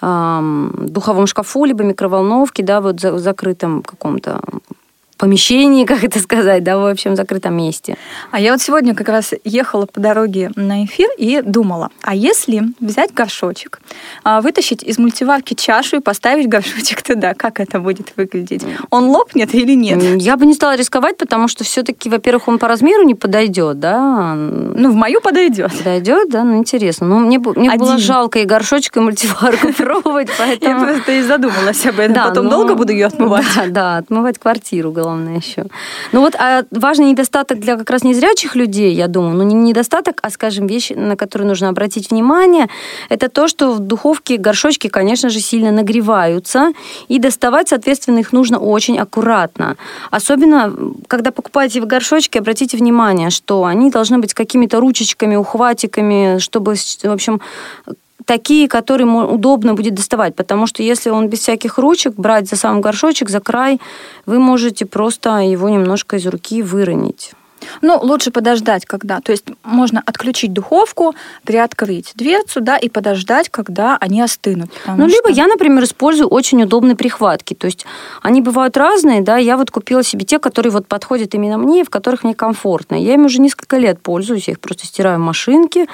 э, 0.00 0.70
духовом 0.80 1.26
шкафу, 1.26 1.64
либо 1.64 1.84
микроволновке, 1.84 2.62
да, 2.62 2.80
вот 2.80 3.02
в 3.02 3.18
закрытом 3.18 3.82
каком-то 3.82 4.40
помещении, 5.18 5.84
как 5.84 6.04
это 6.04 6.18
сказать, 6.20 6.64
да, 6.64 6.78
в 6.78 6.86
общем 6.86 7.16
закрытом 7.16 7.54
месте. 7.56 7.96
А 8.30 8.40
я 8.40 8.52
вот 8.52 8.62
сегодня 8.62 8.94
как 8.94 9.08
раз 9.08 9.34
ехала 9.44 9.86
по 9.86 10.00
дороге 10.00 10.50
на 10.56 10.84
эфир 10.84 11.08
и 11.18 11.42
думала, 11.44 11.90
а 12.02 12.14
если 12.14 12.62
взять 12.80 13.12
горшочек, 13.12 13.80
а, 14.24 14.40
вытащить 14.40 14.82
из 14.82 14.98
мультиварки 14.98 15.54
чашу 15.54 15.96
и 15.96 16.00
поставить 16.00 16.48
горшочек 16.48 17.02
туда, 17.02 17.34
как 17.34 17.60
это 17.60 17.80
будет 17.80 18.12
выглядеть? 18.16 18.62
Он 18.90 19.06
лопнет 19.06 19.54
или 19.54 19.74
нет? 19.74 20.02
Я 20.22 20.36
бы 20.36 20.46
не 20.46 20.54
стала 20.54 20.76
рисковать, 20.76 21.16
потому 21.16 21.48
что 21.48 21.64
все-таки, 21.64 22.08
во-первых, 22.08 22.48
он 22.48 22.58
по 22.58 22.68
размеру 22.68 23.02
не 23.02 23.14
подойдет, 23.14 23.80
да. 23.80 24.34
Ну, 24.34 24.90
в 24.90 24.94
мою 24.94 25.20
подойдет. 25.20 25.76
Подойдет, 25.76 26.30
да, 26.30 26.44
ну 26.44 26.56
интересно. 26.56 27.06
Ну, 27.06 27.18
мне, 27.18 27.38
мне 27.38 27.76
было 27.76 27.98
жалко 27.98 28.38
и 28.38 28.44
горшочек, 28.44 28.96
и 28.96 29.00
мультиварку 29.00 29.72
пробовать, 29.76 30.28
поэтому... 30.38 30.86
Я 30.86 30.92
просто 30.94 31.12
и 31.12 31.22
задумалась 31.22 31.84
об 31.86 31.98
этом. 31.98 32.28
Потом 32.28 32.48
долго 32.48 32.74
буду 32.74 32.92
ее 32.92 33.06
отмывать? 33.18 33.44
Да, 33.54 33.66
да, 33.66 33.96
отмывать 33.98 34.38
квартиру, 34.38 34.92
главное 35.08 35.36
еще. 35.36 35.64
Ну 36.12 36.20
вот 36.20 36.34
а 36.34 36.64
важный 36.70 37.06
недостаток 37.06 37.60
для 37.60 37.76
как 37.76 37.90
раз 37.90 38.04
незрячих 38.04 38.54
людей, 38.56 38.94
я 38.94 39.08
думаю, 39.08 39.36
ну 39.36 39.42
не 39.42 39.54
недостаток, 39.54 40.20
а, 40.22 40.30
скажем, 40.30 40.66
вещи, 40.66 40.92
на 40.92 41.16
которые 41.16 41.48
нужно 41.48 41.68
обратить 41.68 42.10
внимание, 42.10 42.66
это 43.08 43.28
то, 43.28 43.48
что 43.48 43.72
в 43.72 43.78
духовке 43.78 44.36
горшочки, 44.36 44.88
конечно 44.88 45.30
же, 45.30 45.40
сильно 45.40 45.72
нагреваются, 45.72 46.72
и 47.08 47.18
доставать, 47.18 47.68
соответственно, 47.68 48.18
их 48.20 48.32
нужно 48.32 48.58
очень 48.58 48.98
аккуратно. 48.98 49.76
Особенно, 50.10 50.74
когда 51.06 51.30
покупаете 51.30 51.80
горшочки, 51.80 52.38
обратите 52.38 52.76
внимание, 52.76 53.30
что 53.30 53.64
они 53.64 53.90
должны 53.90 54.18
быть 54.18 54.34
какими-то 54.34 54.80
ручечками, 54.80 55.36
ухватиками, 55.36 56.38
чтобы, 56.38 56.74
в 56.74 57.10
общем, 57.10 57.40
такие, 58.28 58.68
которые 58.68 59.06
удобно 59.08 59.74
будет 59.74 59.94
доставать, 59.94 60.36
потому 60.36 60.66
что 60.66 60.82
если 60.82 61.08
он 61.08 61.28
без 61.28 61.38
всяких 61.38 61.78
ручек, 61.78 62.12
брать 62.16 62.46
за 62.46 62.56
сам 62.56 62.82
горшочек, 62.82 63.30
за 63.30 63.40
край, 63.40 63.80
вы 64.26 64.38
можете 64.38 64.84
просто 64.84 65.38
его 65.38 65.70
немножко 65.70 66.16
из 66.16 66.26
руки 66.26 66.62
выронить. 66.62 67.32
Ну, 67.82 67.98
лучше 68.00 68.30
подождать, 68.30 68.86
когда. 68.86 69.20
То 69.20 69.32
есть 69.32 69.44
можно 69.64 70.02
отключить 70.04 70.52
духовку, 70.52 71.14
приоткрыть 71.44 72.12
дверцу, 72.14 72.60
да, 72.60 72.76
и 72.76 72.88
подождать, 72.88 73.48
когда 73.48 73.96
они 74.00 74.20
остынут. 74.20 74.70
Ну, 74.86 75.08
что... 75.08 75.16
либо 75.16 75.30
я, 75.30 75.46
например, 75.46 75.84
использую 75.84 76.28
очень 76.28 76.62
удобные 76.62 76.96
прихватки. 76.96 77.54
То 77.54 77.66
есть 77.66 77.86
они 78.22 78.42
бывают 78.42 78.76
разные, 78.76 79.20
да. 79.20 79.36
Я 79.36 79.56
вот 79.56 79.70
купила 79.70 80.02
себе 80.02 80.24
те, 80.24 80.38
которые 80.38 80.72
вот 80.72 80.86
подходят 80.86 81.34
именно 81.34 81.58
мне, 81.58 81.84
в 81.84 81.90
которых 81.90 82.24
мне 82.24 82.34
комфортно. 82.34 82.94
Я 82.94 83.14
ими 83.14 83.24
уже 83.24 83.40
несколько 83.40 83.78
лет 83.78 84.00
пользуюсь, 84.00 84.48
я 84.48 84.52
их 84.52 84.60
просто 84.60 84.86
стираю 84.86 85.18
в 85.18 85.22
машинке 85.22 85.86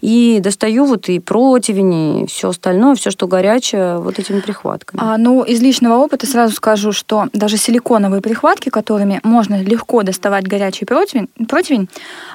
и 0.00 0.40
достаю 0.40 0.84
вот 0.84 1.08
и 1.08 1.18
противень, 1.18 2.22
и 2.22 2.26
все 2.26 2.48
остальное, 2.50 2.94
все, 2.94 3.10
что 3.10 3.26
горячее, 3.26 3.98
вот 3.98 4.18
этими 4.18 4.40
прихватками. 4.40 5.02
А, 5.02 5.16
ну, 5.18 5.42
из 5.42 5.60
личного 5.60 5.96
опыта 5.96 6.26
сразу 6.26 6.54
скажу, 6.54 6.92
что 6.92 7.26
даже 7.32 7.56
силиконовые 7.56 8.22
прихватки, 8.22 8.68
которыми 8.68 9.20
можно 9.22 9.62
легко 9.62 10.02
доставать 10.02 10.46
горячий 10.46 10.84
противень, 10.84 11.21
противень, 11.48 11.82
противень 11.82 11.88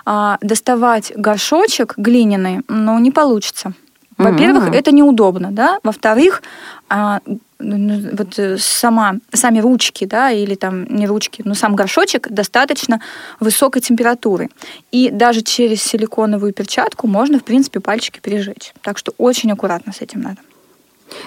а, 0.05 0.37
доставать 0.41 1.11
горшочек 1.15 1.93
глиняный, 1.97 2.61
ну, 2.67 2.99
не 2.99 3.11
получится. 3.11 3.73
Во-первых, 4.17 4.69
mm-hmm. 4.69 4.75
это 4.75 4.91
неудобно, 4.91 5.51
да. 5.51 5.77
Во-вторых, 5.83 6.41
а, 6.89 7.19
ну, 7.59 8.01
вот 8.13 8.39
э, 8.39 8.57
сама, 8.57 9.17
сами 9.31 9.59
ручки, 9.59 10.05
да, 10.05 10.31
или 10.31 10.55
там 10.55 10.85
не 10.85 11.05
ручки, 11.05 11.43
но 11.45 11.53
сам 11.53 11.75
горшочек 11.75 12.27
достаточно 12.29 12.99
высокой 13.39 13.79
температуры. 13.79 14.49
И 14.91 15.11
даже 15.11 15.41
через 15.41 15.83
силиконовую 15.83 16.51
перчатку 16.53 17.05
можно, 17.05 17.37
в 17.37 17.43
принципе, 17.43 17.79
пальчики 17.79 18.19
пережечь. 18.19 18.73
Так 18.81 18.97
что 18.97 19.13
очень 19.19 19.51
аккуратно 19.51 19.93
с 19.93 20.01
этим 20.01 20.21
надо. 20.21 20.37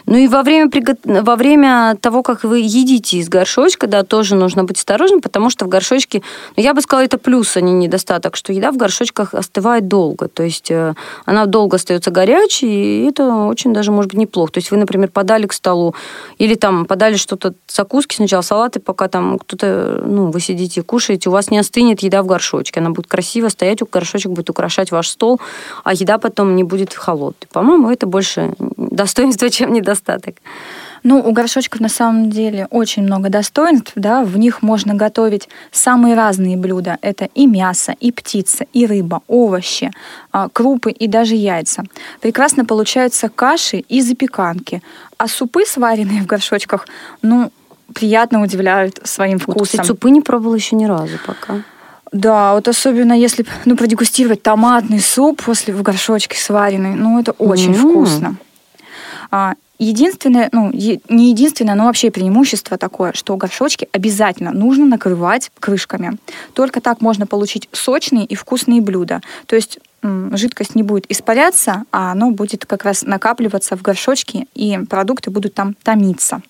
Ну 0.07 0.17
и 0.17 0.29
во 0.29 0.43
время, 0.43 0.71
во 1.05 1.37
время 1.37 1.97
того, 2.01 2.23
как 2.23 2.45
вы 2.45 2.61
едите 2.61 3.19
из 3.19 3.29
горшочка, 3.29 3.87
да, 3.87 4.03
тоже 4.03 4.35
нужно 4.35 4.65
быть 4.65 4.79
осторожным, 4.79 5.21
потому 5.21 5.51
что 5.51 5.65
в 5.65 5.69
горшочке, 5.69 6.23
ну, 6.57 6.63
я 6.63 6.75
бы 6.75 6.81
сказала, 6.81 7.05
это 7.05 7.19
плюс, 7.19 7.57
а 7.57 7.61
не 7.61 7.73
недостаток, 7.73 8.37
что 8.37 8.53
еда 8.53 8.71
в 8.73 8.77
горшочках 8.77 9.35
остывает 9.35 9.89
долго. 9.89 10.29
То 10.29 10.43
есть 10.43 10.71
э, 10.71 10.95
она 11.25 11.47
долго 11.47 11.77
остается 11.77 12.11
горячей, 12.11 13.03
и 13.03 13.09
это 13.09 13.47
очень 13.47 13.73
даже 13.73 13.91
может 13.91 14.11
быть 14.13 14.21
неплохо. 14.21 14.53
То 14.53 14.59
есть 14.59 14.71
вы, 14.71 14.77
например, 14.77 15.09
подали 15.09 15.47
к 15.47 15.53
столу, 15.53 15.95
или 16.39 16.55
там 16.55 16.85
подали 16.85 17.17
что-то, 17.17 17.55
закуски 17.69 18.17
сначала, 18.17 18.43
салаты, 18.43 18.81
пока 18.81 19.09
там 19.09 19.39
кто-то, 19.39 20.03
ну, 20.05 20.31
вы 20.31 20.41
сидите, 20.41 20.83
кушаете, 20.83 21.29
у 21.29 21.33
вас 21.33 21.51
не 21.51 21.59
остынет 21.59 22.01
еда 22.01 22.23
в 22.23 22.27
горшочке. 22.27 22.81
Она 22.81 22.91
будет 22.91 23.07
красиво 23.07 23.49
стоять, 23.49 23.81
горшочек 23.91 24.33
будет 24.33 24.51
украшать 24.51 24.91
ваш 24.91 25.09
стол, 25.09 25.41
а 25.85 25.95
еда 25.95 26.19
потом 26.19 26.57
не 26.57 26.65
будет 26.65 26.95
холодной. 26.95 27.49
По-моему, 27.53 27.91
это 27.91 28.07
больше 28.07 28.55
достоинство, 28.77 29.51
чем 29.51 29.70
недостаток. 29.71 30.37
Ну, 31.03 31.19
у 31.19 31.33
горшочков 31.33 31.81
на 31.81 31.89
самом 31.89 32.31
деле 32.31 32.67
очень 32.71 33.03
много 33.03 33.31
достоинств, 33.31 33.93
да, 33.95 34.23
в 34.23 34.37
них 34.37 34.63
можно 34.63 34.95
готовить 34.95 35.49
самые 35.73 36.15
разные 36.15 36.57
блюда. 36.57 36.99
Это 37.01 37.29
и 37.35 37.47
мясо, 37.47 37.95
и 37.99 38.13
птица, 38.13 38.67
и 38.75 38.87
рыба, 38.87 39.23
овощи, 39.27 39.91
а, 40.31 40.49
крупы 40.49 40.91
и 40.91 41.09
даже 41.09 41.35
яйца. 41.35 41.85
Прекрасно 42.21 42.65
получаются 42.65 43.29
каши 43.29 43.79
и 43.79 44.03
запеканки. 44.03 44.83
А 45.17 45.27
супы, 45.27 45.65
сваренные 45.65 46.23
в 46.23 46.27
горшочках, 46.27 46.87
ну, 47.23 47.51
приятно 47.95 48.43
удивляют 48.43 49.01
своим 49.05 49.39
вкусом. 49.39 49.59
Вот, 49.59 49.69
кстати, 49.69 49.87
супы 49.87 50.11
не 50.11 50.21
пробовала 50.21 50.55
еще 50.55 50.77
ни 50.77 50.85
разу 50.85 51.19
пока. 51.27 51.63
Да, 52.13 52.55
вот 52.55 52.67
особенно 52.67 53.13
если 53.13 53.47
ну, 53.65 53.77
продегустировать 53.77 54.43
томатный 54.43 55.01
суп 55.01 55.43
после 55.43 55.73
в 55.73 55.83
горшочке 55.83 56.37
сваренный, 56.37 56.95
ну, 56.95 57.21
это 57.21 57.33
очень 57.33 57.73
mm-hmm. 57.73 57.91
вкусно. 57.91 58.37
А, 59.31 59.55
единственное, 59.79 60.49
ну, 60.53 60.71
не 60.73 61.31
единственное, 61.31 61.75
но 61.75 61.85
вообще 61.85 62.11
преимущество 62.11 62.77
такое, 62.79 63.13
что 63.15 63.37
горшочки 63.37 63.89
обязательно 63.93 64.53
нужно 64.53 64.87
накрывать 64.87 65.51
крышками. 65.59 66.19
Только 66.55 66.81
так 66.81 67.01
можно 67.01 67.27
получить 67.27 67.69
сочные 67.73 68.25
и 68.25 68.35
вкусные 68.35 68.81
блюда. 68.81 69.21
То 69.47 69.57
есть 69.57 69.79
жидкость 70.03 70.75
не 70.75 70.83
будет 70.83 71.11
испаряться, 71.11 71.85
а 71.93 72.13
оно 72.13 72.31
будет 72.31 72.65
как 72.67 72.85
раз 72.85 73.03
накапливаться 73.03 73.77
в 73.77 73.83
горшочке, 73.83 74.47
и 74.55 74.79
продукты 74.89 75.31
будут 75.31 75.55
там 75.55 75.75
томиться. 75.83 76.43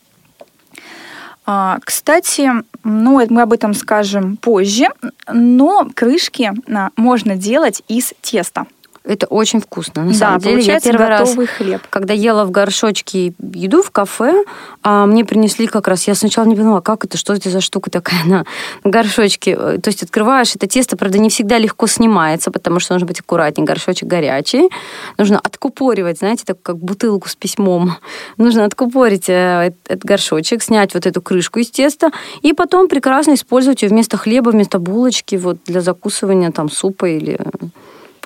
А, 1.47 1.79
кстати, 1.83 2.49
ну, 2.85 3.27
мы 3.29 3.43
об 3.43 3.53
этом 3.53 3.75
скажем 3.75 4.37
позже, 4.37 4.87
но 5.33 5.89
крышки 5.95 6.53
а, 6.73 6.91
можно 6.97 7.35
делать 7.35 7.83
из 7.89 8.13
теста. 8.21 8.67
Это 9.03 9.27
очень 9.27 9.61
вкусно. 9.61 10.05
На 10.05 10.13
да, 10.13 10.15
самом 10.15 10.41
деле, 10.41 10.63
я 10.63 10.79
первый 10.79 11.09
раз, 11.09 11.35
хлеб. 11.57 11.81
когда 11.89 12.13
ела 12.13 12.45
в 12.45 12.51
горшочке 12.51 13.33
еду 13.39 13.83
в 13.83 13.91
кафе, 13.91 14.45
а 14.83 15.07
мне 15.07 15.25
принесли 15.25 15.67
как 15.67 15.89
раз, 15.89 16.07
я 16.07 16.15
сначала 16.15 16.45
не 16.45 16.55
поняла, 16.55 16.83
как 16.83 17.07
это, 17.07 17.17
что 17.17 17.33
это 17.33 17.49
за 17.49 17.63
штука 17.63 17.91
такая 17.91 18.25
на 18.27 18.45
горшочке. 18.85 19.57
То 19.57 19.89
есть 19.89 20.03
открываешь 20.03 20.55
это 20.55 20.67
тесто, 20.67 20.99
правда, 20.99 21.19
не 21.19 21.31
всегда 21.31 21.57
легко 21.57 21.87
снимается, 21.87 22.51
потому 22.51 22.79
что 22.79 22.93
нужно 22.93 23.07
быть 23.07 23.21
аккуратнее, 23.21 23.67
горшочек 23.67 24.07
горячий. 24.07 24.69
Нужно 25.17 25.39
откупоривать, 25.39 26.19
знаете, 26.19 26.45
так 26.45 26.61
как 26.63 26.77
бутылку 26.77 27.29
с 27.31 27.35
письмом. 27.35 27.97
Нужно 28.37 28.67
откупорить 28.67 29.31
э, 29.31 29.73
этот 29.89 30.05
горшочек, 30.05 30.63
снять 30.63 30.93
вот 30.93 31.07
эту 31.07 31.23
крышку 31.23 31.59
из 31.59 31.71
теста, 31.71 32.11
и 32.43 32.53
потом 32.53 32.87
прекрасно 32.87 33.33
использовать 33.33 33.81
ее 33.83 33.89
вместо 33.89 34.19
хлеба, 34.19 34.51
вместо 34.51 34.79
булочки, 34.79 35.37
вот 35.37 35.57
для 35.65 35.81
закусывания 35.81 36.51
там 36.51 36.71
супа 36.71 37.09
или 37.09 37.39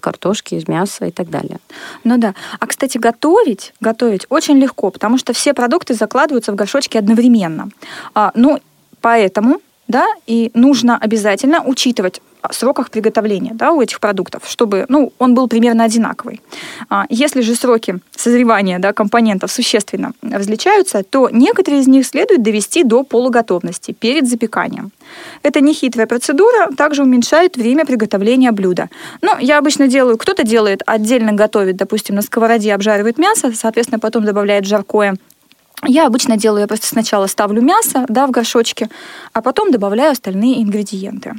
картошки, 0.05 0.55
из 0.55 0.69
мяса 0.69 1.07
и 1.07 1.11
так 1.11 1.31
далее. 1.31 1.59
Ну 2.05 2.19
да. 2.19 2.35
А, 2.61 2.67
кстати, 2.67 2.99
готовить, 2.99 3.73
готовить 3.81 4.27
очень 4.29 4.59
легко, 4.59 4.91
потому 4.91 5.19
что 5.19 5.33
все 5.33 5.55
продукты 5.55 5.95
закладываются 5.95 6.53
в 6.53 6.57
горшочки 6.57 6.99
одновременно. 6.99 7.71
А, 8.15 8.31
ну, 8.35 8.61
поэтому 9.01 9.61
да, 9.89 10.07
и 10.27 10.51
нужно 10.55 10.99
обязательно 10.99 11.63
учитывать 11.63 12.21
сроках 12.53 12.91
приготовления 12.91 13.53
да, 13.55 13.73
у 13.73 13.81
этих 13.81 14.01
продуктов, 14.01 14.43
чтобы 14.47 14.85
ну, 14.89 15.13
он 15.19 15.35
был 15.35 15.49
примерно 15.49 15.85
одинаковый. 15.85 16.41
А, 16.91 17.07
если 17.09 17.41
же 17.41 17.55
сроки 17.55 17.99
созревания 18.17 18.79
да, 18.79 18.93
компонентов 18.93 19.51
существенно 19.51 20.13
различаются, 20.23 21.03
то 21.03 21.31
некоторые 21.31 21.81
из 21.81 21.89
них 21.89 22.07
следует 22.07 22.43
довести 22.43 22.85
до 22.85 23.03
полуготовности 23.03 23.93
перед 23.93 24.29
запеканием. 24.29 24.91
Это 25.43 25.61
нехитрая 25.61 26.07
процедура, 26.07 26.71
также 26.77 27.03
уменьшает 27.03 27.57
время 27.57 27.85
приготовления 27.85 28.53
блюда. 28.53 28.91
Ну, 29.23 29.39
я 29.39 29.59
обычно 29.59 29.89
делаю, 29.89 30.19
кто-то 30.19 30.43
делает, 30.43 30.83
отдельно 30.87 31.33
готовит, 31.33 31.77
допустим, 31.77 32.17
на 32.17 32.23
сковороде 32.23 32.75
обжаривает 32.75 33.19
мясо, 33.19 33.53
соответственно, 33.55 33.99
потом 33.99 34.25
добавляет 34.25 34.67
жаркое 34.67 35.17
я 35.87 36.07
обычно 36.07 36.37
делаю, 36.37 36.63
я 36.63 36.67
просто 36.67 36.87
сначала 36.87 37.27
ставлю 37.27 37.61
мясо 37.61 38.07
да, 38.09 38.27
в 38.27 38.31
горшочке, 38.31 38.89
а 39.33 39.43
потом 39.43 39.71
добавляю 39.71 40.13
остальные 40.13 40.63
ингредиенты. 40.63 41.35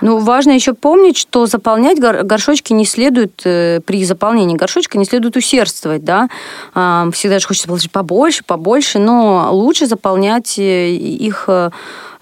Ну, 0.00 0.18
важно 0.18 0.52
еще 0.52 0.74
помнить, 0.74 1.16
что 1.16 1.46
заполнять 1.46 1.98
горшочки 1.98 2.72
не 2.72 2.84
следует, 2.84 3.42
э, 3.44 3.80
при 3.84 4.04
заполнении 4.04 4.56
горшочка 4.56 4.98
не 4.98 5.04
следует 5.04 5.36
усердствовать, 5.36 6.04
да. 6.04 6.28
А, 6.74 7.10
всегда 7.12 7.38
же 7.38 7.46
хочется 7.46 7.68
положить 7.68 7.90
побольше, 7.90 8.44
побольше, 8.44 8.98
но 8.98 9.48
лучше 9.50 9.86
заполнять 9.86 10.58
э, 10.58 10.90
их 10.90 11.44
э, 11.48 11.70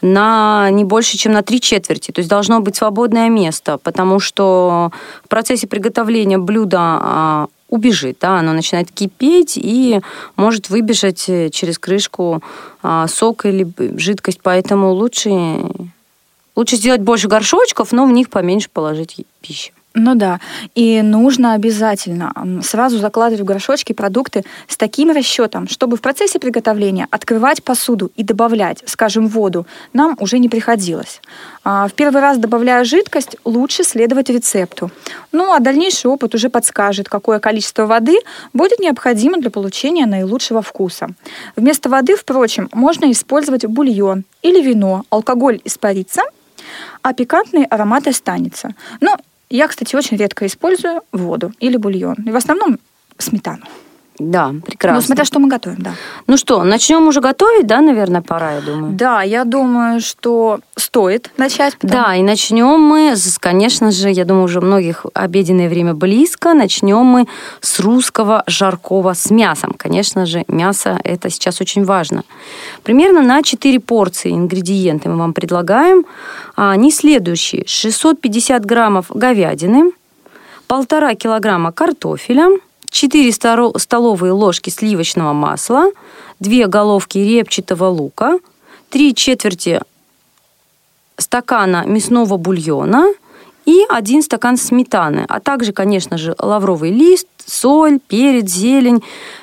на 0.01 0.71
не 0.71 0.85
больше, 0.85 1.19
чем 1.19 1.33
на 1.33 1.43
три 1.43 1.61
четверти. 1.61 2.13
То 2.13 2.21
есть 2.21 2.31
должно 2.31 2.61
быть 2.61 2.77
свободное 2.77 3.29
место, 3.29 3.79
потому 3.79 4.21
что 4.21 4.91
в 5.25 5.29
процессе 5.29 5.67
приготовления 5.67 6.39
блюда 6.39 6.79
а, 6.81 7.47
убежит, 7.69 8.19
да, 8.21 8.39
оно 8.39 8.53
начинает 8.53 8.91
кипеть 8.91 9.55
и 9.57 10.01
может 10.37 10.71
выбежать 10.71 11.25
через 11.53 11.79
крышку 11.79 12.43
а, 12.83 13.07
сок 13.07 13.45
или 13.45 13.67
жидкость, 13.99 14.41
поэтому 14.43 14.93
лучше 14.93 15.31
Лучше 16.57 16.77
сделать 16.77 17.03
больше 17.03 17.29
горшочков, 17.29 17.93
но 17.93 18.07
в 18.07 18.13
них 18.13 18.31
поменьше 18.31 18.71
положить 18.71 19.25
пищи. 19.41 19.73
Ну 19.99 20.15
да, 20.15 20.41
и 20.75 21.01
нужно 21.01 21.55
обязательно 21.55 22.31
сразу 22.63 22.99
закладывать 22.99 23.41
в 23.41 23.47
горшочки 23.47 23.95
продукты 23.95 24.45
с 24.69 24.77
таким 24.77 25.11
расчетом, 25.11 25.69
чтобы 25.69 25.97
в 25.97 26.03
процессе 26.03 26.39
приготовления 26.39 27.09
открывать 27.11 27.65
посуду 27.65 28.13
и 28.15 28.23
добавлять, 28.23 28.83
скажем, 28.85 29.27
воду, 29.27 29.67
нам 29.95 30.15
уже 30.21 30.39
не 30.39 30.51
приходилось. 30.51 31.23
А 31.65 31.89
в 31.89 31.95
первый 31.95 32.21
раз 32.21 32.37
добавляя 32.37 32.85
жидкость, 32.85 33.39
лучше 33.47 33.85
следовать 33.85 34.29
рецепту. 34.29 34.91
Ну 35.33 35.55
а 35.55 35.61
дальнейший 35.61 36.11
опыт 36.11 36.35
уже 36.35 36.51
подскажет, 36.51 37.09
какое 37.09 37.39
количество 37.39 37.87
воды 37.87 38.19
будет 38.53 38.81
необходимо 38.81 39.39
для 39.39 39.51
получения 39.51 40.05
наилучшего 40.05 40.61
вкуса. 40.61 41.09
Вместо 41.57 41.89
воды, 41.89 42.17
впрочем, 42.17 42.69
можно 42.75 43.11
использовать 43.11 43.65
бульон 43.65 44.25
или 44.43 44.61
вино, 44.61 45.05
алкоголь 45.09 45.63
испарится– 45.65 46.21
а 47.03 47.13
пикантный 47.15 47.65
аромат 47.65 48.07
останется. 48.07 48.75
Но 49.01 49.17
я, 49.51 49.69
кстати, 49.69 49.95
очень 49.95 50.17
редко 50.17 50.47
использую 50.47 51.03
воду 51.13 51.53
или 51.61 51.77
бульон. 51.77 52.17
И 52.27 52.31
в 52.31 52.37
основном 52.37 52.79
сметану. 53.19 53.65
Да, 54.19 54.55
прекрасно. 54.65 55.01
Ну, 55.01 55.03
смотря 55.03 55.25
что 55.25 55.39
мы 55.39 55.49
готовим, 55.49 55.77
да. 55.81 55.93
Ну 56.27 56.37
что, 56.37 56.65
начнем 56.65 57.07
уже 57.07 57.21
готовить, 57.21 57.67
да, 57.67 57.81
наверное, 57.81 58.23
пора, 58.23 58.55
я 58.55 58.61
думаю. 58.61 58.93
Да, 58.93 59.23
я 59.23 59.45
думаю, 59.45 60.01
что 60.01 60.61
стоит 60.77 61.31
начать. 61.37 61.77
Потому... 61.77 61.93
Да, 61.93 62.15
и 62.17 62.23
начнем 62.23 62.81
мы, 62.81 63.15
с, 63.15 63.39
конечно 63.39 63.91
же, 63.91 64.11
я 64.11 64.25
думаю, 64.25 64.45
уже 64.45 64.61
многих 64.61 65.05
обеденное 65.13 65.69
время 65.69 65.95
близко, 65.95 66.55
начнем 66.55 67.05
мы 67.05 67.27
с 67.61 67.79
русского 67.81 68.43
жаркого 68.47 69.13
с 69.13 69.31
мясом. 69.31 69.75
Конечно 69.77 70.25
же, 70.27 70.45
мясо 70.49 70.99
это 71.05 71.29
сейчас 71.29 71.61
очень 71.61 71.85
важно. 71.85 72.23
Примерно 72.83 73.23
на 73.23 73.43
4 73.43 73.81
порции 73.81 74.33
ингредиенты 74.33 75.09
мы 75.09 75.17
вам 75.17 75.35
предлагаем. 75.35 76.05
Они 76.55 76.91
следующие. 76.91 77.65
650 77.67 78.65
граммов 78.65 79.07
говядины, 79.11 79.93
полтора 80.67 81.15
килограмма 81.15 81.73
картофеля, 81.73 82.49
4 82.97 83.33
столовые 83.77 84.33
ложки 84.33 84.71
сливочного 84.71 85.35
масла, 85.35 85.91
2 86.41 86.67
головки 86.67 87.19
репчатого 87.19 87.89
лука, 87.89 88.39
3 88.89 89.15
четверти 89.15 89.83
стакана 91.19 91.85
мясного 91.85 92.39
бульона 92.39 93.13
и 93.67 93.85
1 93.87 94.23
стакан 94.23 94.57
сметаны, 94.57 95.27
а 95.29 95.41
также, 95.41 95.75
конечно 95.75 96.17
же, 96.17 96.35
лавровый 96.39 96.91
лист, 96.91 97.29
соль, 97.45 97.99
перец, 97.99 98.49
зелень, 98.49 99.03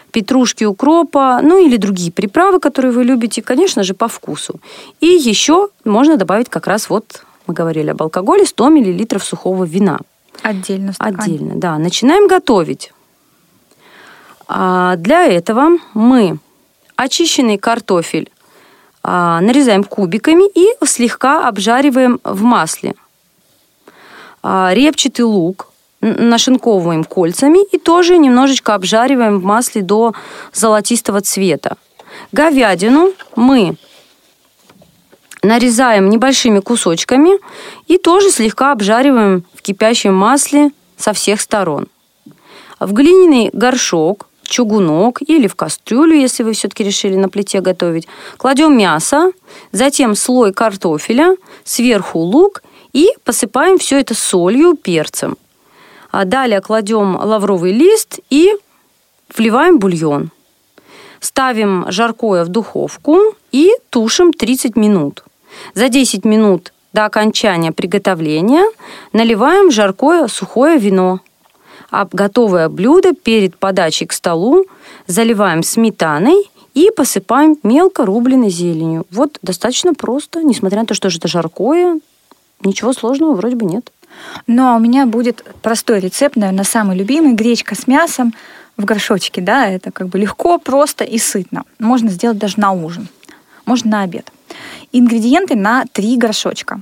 петрушки, 0.09 0.63
укропа, 0.63 1.39
ну 1.43 1.63
или 1.63 1.77
другие 1.77 2.11
приправы, 2.11 2.59
которые 2.59 2.91
вы 2.91 3.03
любите, 3.03 3.43
конечно 3.43 3.83
же, 3.83 3.93
по 3.93 4.07
вкусу. 4.07 4.59
И 4.99 5.05
еще 5.05 5.69
можно 5.85 6.17
добавить 6.17 6.49
как 6.49 6.65
раз 6.65 6.89
вот, 6.89 7.23
мы 7.45 7.53
говорили 7.53 7.91
об 7.91 8.01
алкоголе, 8.01 8.47
100 8.47 8.69
мл 8.71 9.19
сухого 9.19 9.63
вина. 9.63 9.99
Отдельно 10.41 10.93
стакан. 10.93 11.19
Отдельно, 11.19 11.53
да. 11.55 11.77
Начинаем 11.77 12.27
готовить. 12.27 12.91
А, 14.47 14.95
для 14.97 15.25
этого 15.25 15.77
мы 15.93 16.37
очищенный 16.95 17.57
картофель 17.57 18.31
а, 19.01 19.41
нарезаем 19.41 19.83
кубиками 19.83 20.49
и 20.53 20.67
слегка 20.85 21.47
обжариваем 21.47 22.19
в 22.23 22.43
масле. 22.43 22.95
А, 24.41 24.71
репчатый 24.73 25.25
лук 25.25 25.69
нашинковываем 26.01 27.03
кольцами 27.03 27.65
и 27.71 27.77
тоже 27.77 28.17
немножечко 28.17 28.75
обжариваем 28.75 29.39
в 29.39 29.43
масле 29.43 29.81
до 29.81 30.13
золотистого 30.53 31.21
цвета. 31.21 31.77
Говядину 32.31 33.13
мы 33.35 33.75
нарезаем 35.41 36.09
небольшими 36.09 36.59
кусочками 36.59 37.39
и 37.87 37.97
тоже 37.97 38.31
слегка 38.31 38.71
обжариваем 38.71 39.45
в 39.53 39.61
кипящем 39.61 40.13
масле 40.13 40.71
со 40.97 41.13
всех 41.13 41.41
сторон. 41.41 41.87
В 42.79 42.91
глиняный 42.93 43.49
горшок 43.53 44.27
чугунок 44.53 45.21
или 45.21 45.47
в 45.47 45.55
кастрюлю, 45.55 46.15
если 46.15 46.43
вы 46.43 46.53
все-таки 46.53 46.83
решили 46.83 47.15
на 47.15 47.27
плите 47.27 47.59
готовить. 47.59 48.07
Кладем 48.37 48.77
мясо, 48.77 49.31
затем 49.71 50.15
слой 50.15 50.53
картофеля, 50.53 51.35
сверху 51.63 52.19
лук 52.19 52.61
и 52.93 53.09
посыпаем 53.23 53.79
все 53.79 53.99
это 53.99 54.13
солью, 54.13 54.75
перцем. 54.75 55.37
А 56.11 56.25
далее 56.25 56.61
кладем 56.61 57.15
лавровый 57.15 57.71
лист 57.71 58.19
и 58.29 58.51
вливаем 59.35 59.79
бульон. 59.79 60.29
Ставим 61.19 61.85
жаркое 61.89 62.43
в 62.43 62.49
духовку 62.49 63.17
и 63.51 63.71
тушим 63.89 64.33
30 64.33 64.75
минут. 64.75 65.23
За 65.73 65.89
10 65.89 66.25
минут 66.25 66.73
до 66.91 67.05
окончания 67.05 67.71
приготовления 67.71 68.65
наливаем 69.13 69.71
жаркое 69.71 70.27
сухое 70.27 70.77
вино. 70.77 71.21
А 71.93 72.07
готовое 72.11 72.69
блюдо 72.69 73.13
перед 73.13 73.55
подачей 73.55 74.07
к 74.07 74.13
столу 74.13 74.65
заливаем 75.05 75.61
сметаной 75.61 76.49
и 76.73 76.89
посыпаем 76.89 77.55
мелко 77.61 78.03
рубленой 78.03 78.49
зеленью. 78.49 79.05
Вот 79.11 79.37
достаточно 79.43 79.93
просто, 79.93 80.41
несмотря 80.41 80.79
на 80.79 80.85
то, 80.87 80.95
что 80.95 81.09
это 81.09 81.27
жаркое, 81.27 81.99
ничего 82.63 82.93
сложного 82.93 83.35
вроде 83.35 83.57
бы 83.57 83.65
нет. 83.65 83.91
Ну, 84.47 84.69
а 84.69 84.75
у 84.77 84.79
меня 84.79 85.05
будет 85.05 85.45
простой 85.61 85.99
рецепт, 85.99 86.35
наверное, 86.35 86.63
самый 86.63 86.97
любимый. 86.97 87.33
Гречка 87.33 87.75
с 87.75 87.85
мясом 87.85 88.33
в 88.75 88.85
горшочке, 88.85 89.39
да, 89.39 89.67
это 89.67 89.91
как 89.91 90.07
бы 90.07 90.17
легко, 90.17 90.57
просто 90.57 91.03
и 91.03 91.19
сытно. 91.19 91.63
Можно 91.77 92.09
сделать 92.09 92.39
даже 92.39 92.59
на 92.59 92.71
ужин, 92.71 93.07
можно 93.67 93.91
на 93.91 94.01
обед. 94.01 94.31
Ингредиенты 94.91 95.55
на 95.55 95.85
3 95.93 96.17
горшочка. 96.17 96.81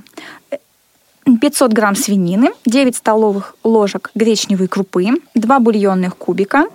500 1.24 1.72
грамм 1.72 1.94
свинины, 1.94 2.50
9 2.66 2.96
столовых 2.96 3.56
ложек 3.62 4.10
гречневой 4.14 4.68
крупы, 4.68 5.08
2 5.34 5.58
бульонных 5.60 6.16
кубика. 6.16 6.66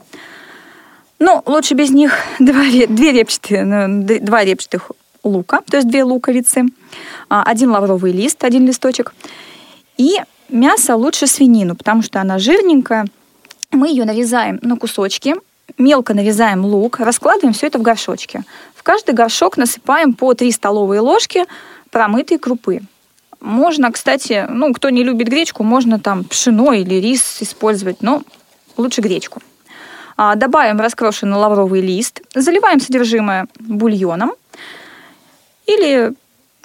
Ну, 1.20 1.42
лучше 1.46 1.74
без 1.74 1.90
них 1.90 2.14
2, 2.40 2.54
2 2.88 3.12
репчатые, 3.12 4.20
2 4.20 4.44
репчатых 4.44 4.92
лука, 5.24 5.62
то 5.70 5.78
есть 5.78 5.90
2 5.90 6.04
луковицы, 6.06 6.66
а, 7.30 7.44
один 7.44 7.72
лавровый 7.72 8.12
лист, 8.12 8.44
один 8.44 8.66
листочек. 8.66 9.14
И 9.98 10.16
мясо 10.50 10.96
лучше 10.96 11.28
свинину, 11.28 11.76
потому 11.76 12.02
что 12.02 12.22
она 12.22 12.40
жирненькая. 12.40 13.08
Мы 13.72 13.90
ее 13.90 14.06
нарезаем 14.06 14.60
на 14.62 14.78
кусочки, 14.78 15.36
мелко 15.78 16.14
нарезаем 16.14 16.64
лук, 16.64 17.00
раскладываем 17.00 17.54
все 17.54 17.68
это 17.68 17.80
в 17.80 17.82
горшочки. 17.82 18.44
В 18.76 18.84
каждый 18.84 19.14
горшок 19.14 19.58
насыпаем 19.58 20.14
по 20.14 20.34
3 20.34 20.52
столовые 20.52 21.02
ложки 21.02 21.46
промытой 21.92 22.38
крупы. 22.38 22.82
Можно, 23.40 23.92
кстати, 23.92 24.46
ну, 24.50 24.74
кто 24.74 24.90
не 24.90 25.04
любит 25.04 25.28
гречку, 25.28 25.64
можно 25.64 26.00
там 26.00 26.24
пшено 26.24 26.74
или 26.74 26.96
рис 26.96 27.38
использовать, 27.42 28.02
но 28.02 28.24
лучше 28.78 29.02
гречку. 29.02 29.42
А, 30.16 30.36
добавим 30.36 30.80
раскрошенный 30.80 31.38
лавровый 31.38 31.82
лист, 31.82 32.22
заливаем 32.34 32.80
содержимое 32.80 33.48
бульоном 33.60 34.34
или 35.68 36.14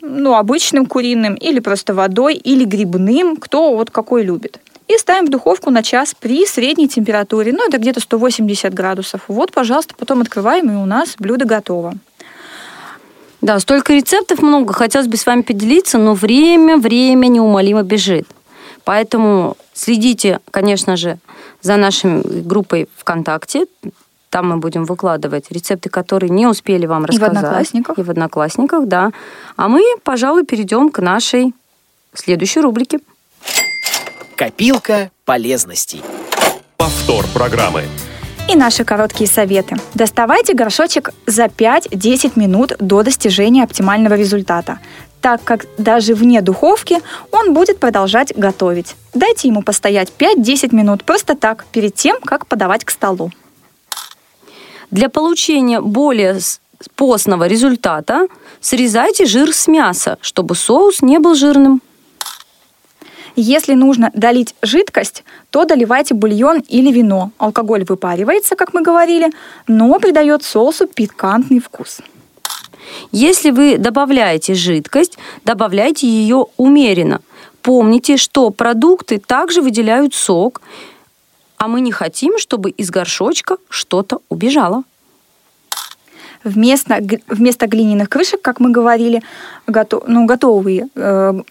ну, 0.00 0.35
обычным 0.35 0.87
куриным, 0.87 1.35
или 1.35 1.61
просто 1.61 1.94
водой, 1.94 2.35
или 2.35 2.64
грибным, 2.64 3.37
кто 3.37 3.76
вот 3.76 3.90
какой 3.90 4.24
любит. 4.24 4.58
И 4.88 4.98
ставим 4.98 5.26
в 5.26 5.30
духовку 5.30 5.70
на 5.70 5.82
час 5.82 6.14
при 6.18 6.44
средней 6.44 6.88
температуре, 6.88 7.52
ну, 7.52 7.66
это 7.66 7.78
где-то 7.78 8.00
180 8.00 8.74
градусов. 8.74 9.22
Вот, 9.28 9.52
пожалуйста, 9.52 9.94
потом 9.96 10.20
открываем, 10.20 10.70
и 10.70 10.74
у 10.74 10.87
нас 10.87 11.14
блюдо 11.18 11.44
готово. 11.44 11.94
Да, 13.42 13.59
столько 13.59 13.92
рецептов 13.92 14.40
много, 14.40 14.72
хотелось 14.72 15.09
бы 15.09 15.16
с 15.16 15.26
вами 15.26 15.42
поделиться, 15.42 15.98
но 15.98 16.14
время, 16.14 16.76
время 16.78 17.26
неумолимо 17.26 17.83
бежит. 17.83 18.26
Поэтому 18.85 19.57
следите, 19.74 20.38
конечно 20.50 20.96
же, 20.96 21.18
за 21.61 21.76
нашей 21.76 22.20
группой 22.42 22.88
ВКонтакте. 22.96 23.66
Там 24.31 24.48
мы 24.48 24.57
будем 24.57 24.85
выкладывать 24.85 25.50
рецепты, 25.50 25.90
которые 25.90 26.31
не 26.31 26.46
успели 26.46 26.87
вам 26.87 27.05
рассказать. 27.05 27.33
И 27.33 27.35
в 27.35 27.38
Одноклассниках. 27.38 27.98
И 27.98 28.02
в 28.02 28.11
Одноклассниках, 28.11 28.87
да. 28.87 29.11
А 29.57 29.68
мы, 29.68 29.83
пожалуй, 30.05 30.44
перейдем 30.44 30.88
к 30.90 31.00
нашей 31.00 31.52
следующей 32.14 32.61
рубрике. 32.61 33.00
Копилка 34.37 35.11
полезностей. 35.24 36.02
Повтор 36.76 37.26
программы. 37.35 37.85
И 38.53 38.55
наши 38.55 38.85
короткие 38.85 39.31
советы. 39.31 39.77
Доставайте 39.95 40.53
горшочек 40.53 41.11
за 41.27 41.45
5-10 41.45 42.33
минут 42.38 42.75
до 42.79 43.03
достижения 43.03 43.65
оптимального 43.65 44.12
результата, 44.12 44.79
так 45.23 45.43
как 45.43 45.65
даже 45.79 46.15
вне 46.15 46.43
духовки 46.43 46.99
он 47.31 47.55
будет 47.55 47.79
продолжать 47.79 48.37
готовить. 48.37 48.95
Дайте 49.15 49.49
ему 49.49 49.62
постоять 49.62 50.12
5-10 50.19 50.75
минут 50.75 51.05
просто 51.05 51.35
так, 51.35 51.65
перед 51.73 51.95
тем, 51.95 52.19
как 52.21 52.47
подавать 52.47 52.85
к 52.85 52.91
столу. 52.91 53.31
Для 54.91 55.09
получения 55.09 55.81
более 55.81 56.38
постного 56.95 57.47
результата 57.47 58.27
срезайте 58.61 59.25
жир 59.25 59.55
с 59.55 59.67
мяса, 59.67 60.19
чтобы 60.21 60.57
соус 60.57 61.01
не 61.01 61.19
был 61.19 61.35
жирным. 61.35 61.81
Если 63.37 63.75
нужно 63.75 64.11
долить 64.14 64.55
жидкость, 64.62 65.25
то 65.51 65.64
доливайте 65.64 66.14
бульон 66.14 66.61
или 66.68 66.92
вино. 66.92 67.31
Алкоголь 67.38 67.85
выпаривается, 67.85 68.57
как 68.57 68.75
мы 68.75 68.83
говорили, 68.83 69.31
но 69.66 69.99
придает 69.99 70.42
соусу 70.42 70.87
пикантный 70.87 71.61
вкус. 71.61 72.01
Если 73.11 73.51
вы 73.51 73.79
добавляете 73.79 74.55
жидкость, 74.55 75.18
добавляйте 75.45 76.07
ее 76.07 76.47
умеренно. 76.57 77.21
Помните, 77.62 78.16
что 78.16 78.51
продукты 78.51 79.18
также 79.18 79.62
выделяют 79.62 80.14
сок, 80.14 80.61
а 81.57 81.68
мы 81.68 81.81
не 81.81 81.92
хотим, 81.92 82.38
чтобы 82.38 82.71
из 82.71 82.90
горшочка 82.90 83.57
что-то 83.68 84.21
убежало. 84.29 84.83
Вместо, 86.45 86.99
вместо 87.29 87.68
глиняных 87.68 88.09
крышек, 88.09 88.42
как 88.42 88.59
мы 88.59 88.71
говорили, 88.71 89.23
готов, 89.68 90.03
ну, 90.09 90.27
готовые 90.27 90.88
э, 90.97 91.42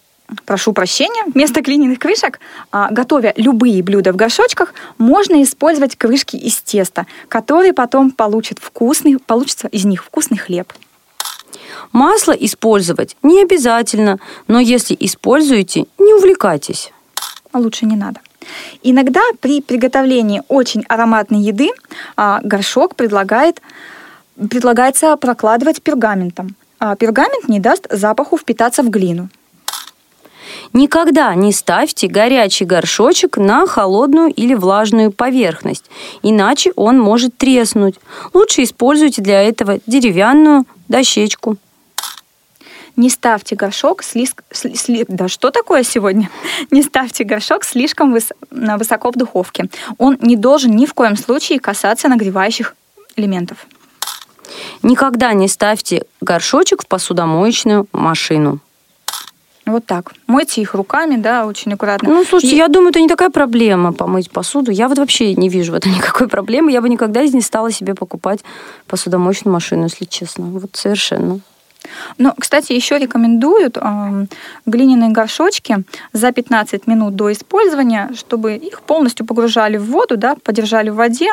прошу 0.45 0.73
прощения, 0.73 1.23
вместо 1.33 1.61
глиняных 1.61 1.99
крышек, 1.99 2.39
а, 2.71 2.89
готовя 2.91 3.33
любые 3.35 3.83
блюда 3.83 4.13
в 4.13 4.15
горшочках, 4.15 4.73
можно 4.97 5.41
использовать 5.43 5.95
крышки 5.95 6.35
из 6.35 6.61
теста, 6.61 7.05
которые 7.27 7.73
потом 7.73 8.11
получат 8.11 8.59
вкусный, 8.59 9.17
получится 9.19 9.67
из 9.67 9.85
них 9.85 10.03
вкусный 10.03 10.37
хлеб. 10.37 10.71
Масло 11.91 12.31
использовать 12.31 13.17
не 13.21 13.41
обязательно, 13.41 14.19
но 14.47 14.59
если 14.59 14.95
используете, 14.99 15.85
не 15.97 16.13
увлекайтесь. 16.13 16.91
А 17.51 17.59
лучше 17.59 17.85
не 17.85 17.97
надо. 17.97 18.21
Иногда 18.81 19.21
при 19.39 19.61
приготовлении 19.61 20.41
очень 20.47 20.83
ароматной 20.87 21.39
еды 21.39 21.69
а, 22.15 22.39
горшок 22.43 22.95
предлагает, 22.95 23.61
предлагается 24.49 25.15
прокладывать 25.17 25.81
пергаментом. 25.81 26.55
Пергамент 26.97 27.47
не 27.47 27.59
даст 27.59 27.85
запаху 27.91 28.37
впитаться 28.39 28.81
в 28.81 28.89
глину. 28.89 29.29
Никогда 30.73 31.35
не 31.35 31.51
ставьте 31.51 32.07
горячий 32.07 32.65
горшочек 32.65 33.37
на 33.37 33.67
холодную 33.67 34.31
или 34.31 34.53
влажную 34.53 35.11
поверхность, 35.11 35.85
иначе 36.23 36.71
он 36.75 36.97
может 36.97 37.37
треснуть. 37.37 37.95
Лучше 38.33 38.63
используйте 38.63 39.21
для 39.21 39.41
этого 39.43 39.79
деревянную 39.85 40.65
дощечку. 40.87 41.57
Не 42.95 43.09
ставьте 43.09 43.55
горшок 43.55 44.03
слишком... 44.03 44.45
Сли, 44.51 45.05
да 45.07 45.27
что 45.27 45.49
такое 45.49 45.83
сегодня? 45.83 46.29
Не 46.71 46.83
ставьте 46.83 47.23
горшок 47.23 47.63
слишком 47.63 48.11
выс, 48.11 48.31
высоко 48.49 49.11
в 49.11 49.13
духовке. 49.15 49.69
Он 49.97 50.17
не 50.21 50.35
должен 50.35 50.75
ни 50.75 50.85
в 50.85 50.93
коем 50.93 51.15
случае 51.15 51.59
касаться 51.59 52.09
нагревающих 52.09 52.75
элементов. 53.15 53.65
Никогда 54.83 55.33
не 55.33 55.47
ставьте 55.47 56.05
горшочек 56.19 56.83
в 56.83 56.87
посудомоечную 56.87 57.87
машину. 57.93 58.59
Вот 59.65 59.85
так. 59.85 60.13
Мойте 60.27 60.61
их 60.61 60.73
руками, 60.73 61.17
да, 61.17 61.45
очень 61.45 61.73
аккуратно. 61.73 62.09
Ну, 62.09 62.25
слушайте, 62.25 62.55
и... 62.55 62.57
я 62.57 62.67
думаю, 62.67 62.89
это 62.89 62.99
не 62.99 63.07
такая 63.07 63.29
проблема 63.29 63.93
помыть 63.93 64.31
посуду. 64.31 64.71
Я 64.71 64.87
вот 64.87 64.97
вообще 64.97 65.35
не 65.35 65.49
вижу 65.49 65.71
в 65.71 65.75
этом 65.75 65.91
никакой 65.97 66.27
проблемы. 66.27 66.71
Я 66.71 66.81
бы 66.81 66.89
никогда 66.89 67.25
не 67.25 67.41
стала 67.41 67.71
себе 67.71 67.93
покупать 67.93 68.39
посудомоечную 68.87 69.53
машину, 69.53 69.83
если 69.83 70.05
честно. 70.05 70.45
Вот 70.45 70.71
совершенно. 70.73 71.41
Ну, 72.17 72.33
кстати, 72.37 72.73
еще 72.73 72.97
рекомендуют 72.97 73.77
э, 73.77 74.25
глиняные 74.65 75.09
горшочки 75.09 75.83
за 76.13 76.31
15 76.31 76.87
минут 76.87 77.15
до 77.15 77.31
использования, 77.31 78.11
чтобы 78.15 78.55
их 78.55 78.81
полностью 78.81 79.25
погружали 79.25 79.77
в 79.77 79.85
воду, 79.85 80.17
да, 80.17 80.35
подержали 80.35 80.89
в 80.89 80.95
воде, 80.95 81.29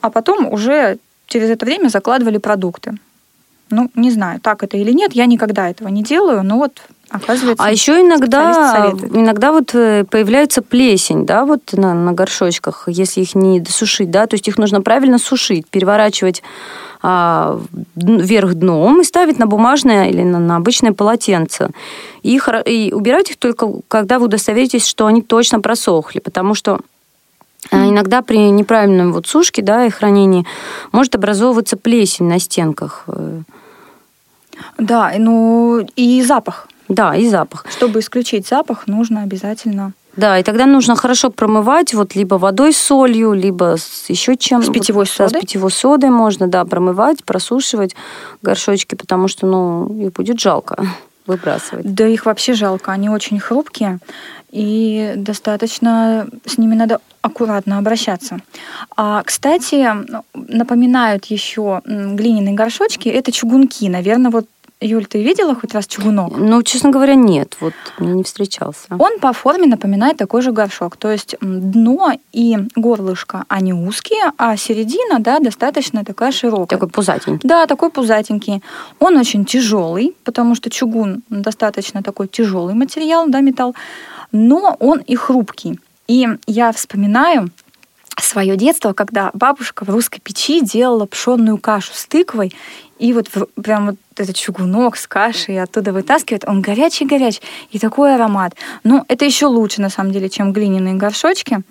а 0.00 0.10
потом 0.10 0.52
уже 0.52 0.98
через 1.26 1.50
это 1.50 1.64
время 1.64 1.88
закладывали 1.88 2.38
продукты. 2.38 2.94
Ну, 3.70 3.90
не 3.94 4.10
знаю, 4.10 4.40
так 4.40 4.62
это 4.62 4.76
или 4.76 4.92
нет, 4.92 5.14
я 5.14 5.26
никогда 5.26 5.68
этого 5.68 5.88
не 5.88 6.02
делаю, 6.02 6.42
но 6.42 6.58
вот 6.58 6.80
Оказывается, 7.12 7.62
а 7.62 7.70
еще 7.70 8.00
иногда, 8.00 8.90
иногда 9.12 9.52
вот 9.52 9.74
э, 9.74 10.04
появляется 10.04 10.62
плесень, 10.62 11.26
да, 11.26 11.44
вот 11.44 11.60
на, 11.72 11.92
на 11.92 12.12
горшочках, 12.12 12.84
если 12.86 13.20
их 13.20 13.34
не 13.34 13.60
досушить, 13.60 14.10
да, 14.10 14.26
то 14.26 14.34
есть 14.34 14.48
их 14.48 14.56
нужно 14.56 14.80
правильно 14.80 15.18
сушить, 15.18 15.68
переворачивать 15.68 16.42
а, 17.02 17.60
вверх 17.96 18.54
дном 18.54 19.02
и 19.02 19.04
ставить 19.04 19.38
на 19.38 19.46
бумажное 19.46 20.08
или 20.08 20.22
на, 20.22 20.38
на 20.38 20.56
обычное 20.56 20.92
полотенце. 20.92 21.68
И, 22.22 22.40
и 22.64 22.92
убирать 22.94 23.30
их 23.30 23.36
только, 23.36 23.68
когда 23.88 24.18
вы 24.18 24.26
удостоверитесь, 24.26 24.86
что 24.86 25.06
они 25.06 25.20
точно 25.20 25.60
просохли, 25.60 26.20
потому 26.20 26.54
что 26.54 26.80
а, 27.70 27.88
Иногда 27.88 28.22
при 28.22 28.38
неправильном 28.38 29.12
вот 29.12 29.26
сушке 29.26 29.62
да, 29.62 29.84
и 29.84 29.90
хранении 29.90 30.46
может 30.92 31.14
образовываться 31.14 31.76
плесень 31.76 32.26
на 32.26 32.38
стенках. 32.38 33.06
Да, 34.78 35.12
ну 35.18 35.86
и 35.94 36.22
запах. 36.22 36.68
Да, 36.88 37.14
и 37.16 37.28
запах. 37.28 37.64
Чтобы 37.70 38.00
исключить 38.00 38.46
запах, 38.46 38.86
нужно 38.86 39.22
обязательно 39.22 39.92
Да, 40.16 40.38
и 40.38 40.42
тогда 40.42 40.66
нужно 40.66 40.94
хорошо 40.96 41.30
промывать, 41.30 41.94
вот 41.94 42.14
либо 42.14 42.34
водой 42.34 42.72
с 42.72 42.78
солью, 42.78 43.32
либо 43.32 43.76
с 43.78 44.10
еще 44.10 44.36
чем. 44.36 44.62
С 44.62 44.68
питьевой 44.68 45.04
вот, 45.04 45.14
да, 45.18 45.28
содой? 45.28 45.40
с 45.40 45.44
питьевой 45.44 45.70
содой 45.70 46.10
можно, 46.10 46.48
да, 46.48 46.64
промывать, 46.64 47.24
просушивать 47.24 47.96
горшочки, 48.42 48.94
потому 48.94 49.28
что, 49.28 49.46
ну, 49.46 49.88
их 50.06 50.12
будет 50.12 50.38
жалко 50.40 50.84
выбрасывать. 51.26 51.94
Да 51.94 52.06
их 52.06 52.26
вообще 52.26 52.52
жалко, 52.52 52.92
они 52.92 53.08
очень 53.08 53.40
хрупкие, 53.40 53.98
и 54.52 55.14
достаточно 55.16 56.28
с 56.44 56.58
ними 56.58 56.74
надо 56.74 57.00
аккуратно 57.22 57.78
обращаться. 57.78 58.38
А, 58.96 59.22
кстати, 59.22 59.88
напоминают 60.34 61.24
еще 61.26 61.80
глиняные 61.86 62.54
горшочки, 62.54 63.08
это 63.08 63.32
чугунки. 63.32 63.88
Наверное, 63.88 64.30
вот, 64.30 64.46
Юль, 64.82 65.06
ты 65.06 65.22
видела 65.22 65.54
хоть 65.54 65.74
раз 65.74 65.86
чугунок? 65.86 66.36
Ну, 66.36 66.62
честно 66.62 66.90
говоря, 66.90 67.14
нет, 67.14 67.56
вот 67.60 67.74
мне 67.98 68.12
не 68.12 68.24
встречался. 68.24 68.86
Он 68.98 69.18
по 69.20 69.32
форме 69.32 69.66
напоминает 69.66 70.16
такой 70.16 70.42
же 70.42 70.52
горшок. 70.52 70.96
То 70.96 71.10
есть 71.10 71.36
дно 71.40 72.12
и 72.32 72.58
горлышко, 72.74 73.44
они 73.48 73.72
узкие, 73.72 74.32
а 74.36 74.56
середина, 74.56 75.20
да, 75.20 75.38
достаточно 75.38 76.04
такая 76.04 76.32
широкая. 76.32 76.78
Такой 76.78 76.88
пузатенький. 76.88 77.48
Да, 77.48 77.66
такой 77.66 77.90
пузатенький. 77.90 78.62
Он 78.98 79.16
очень 79.16 79.44
тяжелый, 79.44 80.16
потому 80.24 80.54
что 80.54 80.68
чугун 80.68 81.22
достаточно 81.30 82.02
такой 82.02 82.26
тяжелый 82.28 82.74
материал, 82.74 83.26
да, 83.28 83.40
металл, 83.40 83.74
но 84.32 84.76
он 84.80 84.98
и 84.98 85.14
хрупкий. 85.14 85.78
И 86.08 86.28
я 86.46 86.72
вспоминаю 86.72 87.50
свое 88.20 88.56
детство, 88.56 88.92
когда 88.92 89.30
бабушка 89.32 89.84
в 89.84 89.90
русской 89.90 90.20
печи 90.20 90.60
делала 90.60 91.06
пшенную 91.06 91.58
кашу 91.58 91.92
с 91.94 92.06
тыквой, 92.06 92.52
и 92.98 93.12
вот 93.12 93.28
прям 93.62 93.86
вот 93.86 93.96
этот 94.16 94.36
чугунок 94.36 94.96
с 94.96 95.06
кашей 95.06 95.60
оттуда 95.62 95.92
вытаскивает, 95.92 96.44
он 96.46 96.60
горячий-горячий, 96.60 97.40
и 97.70 97.78
такой 97.78 98.14
аромат. 98.14 98.54
Ну, 98.84 99.04
это 99.08 99.24
еще 99.24 99.46
лучше, 99.46 99.80
на 99.80 99.90
самом 99.90 100.12
деле, 100.12 100.28
чем 100.28 100.52
глиняные 100.52 100.94
горшочки. 100.94 101.62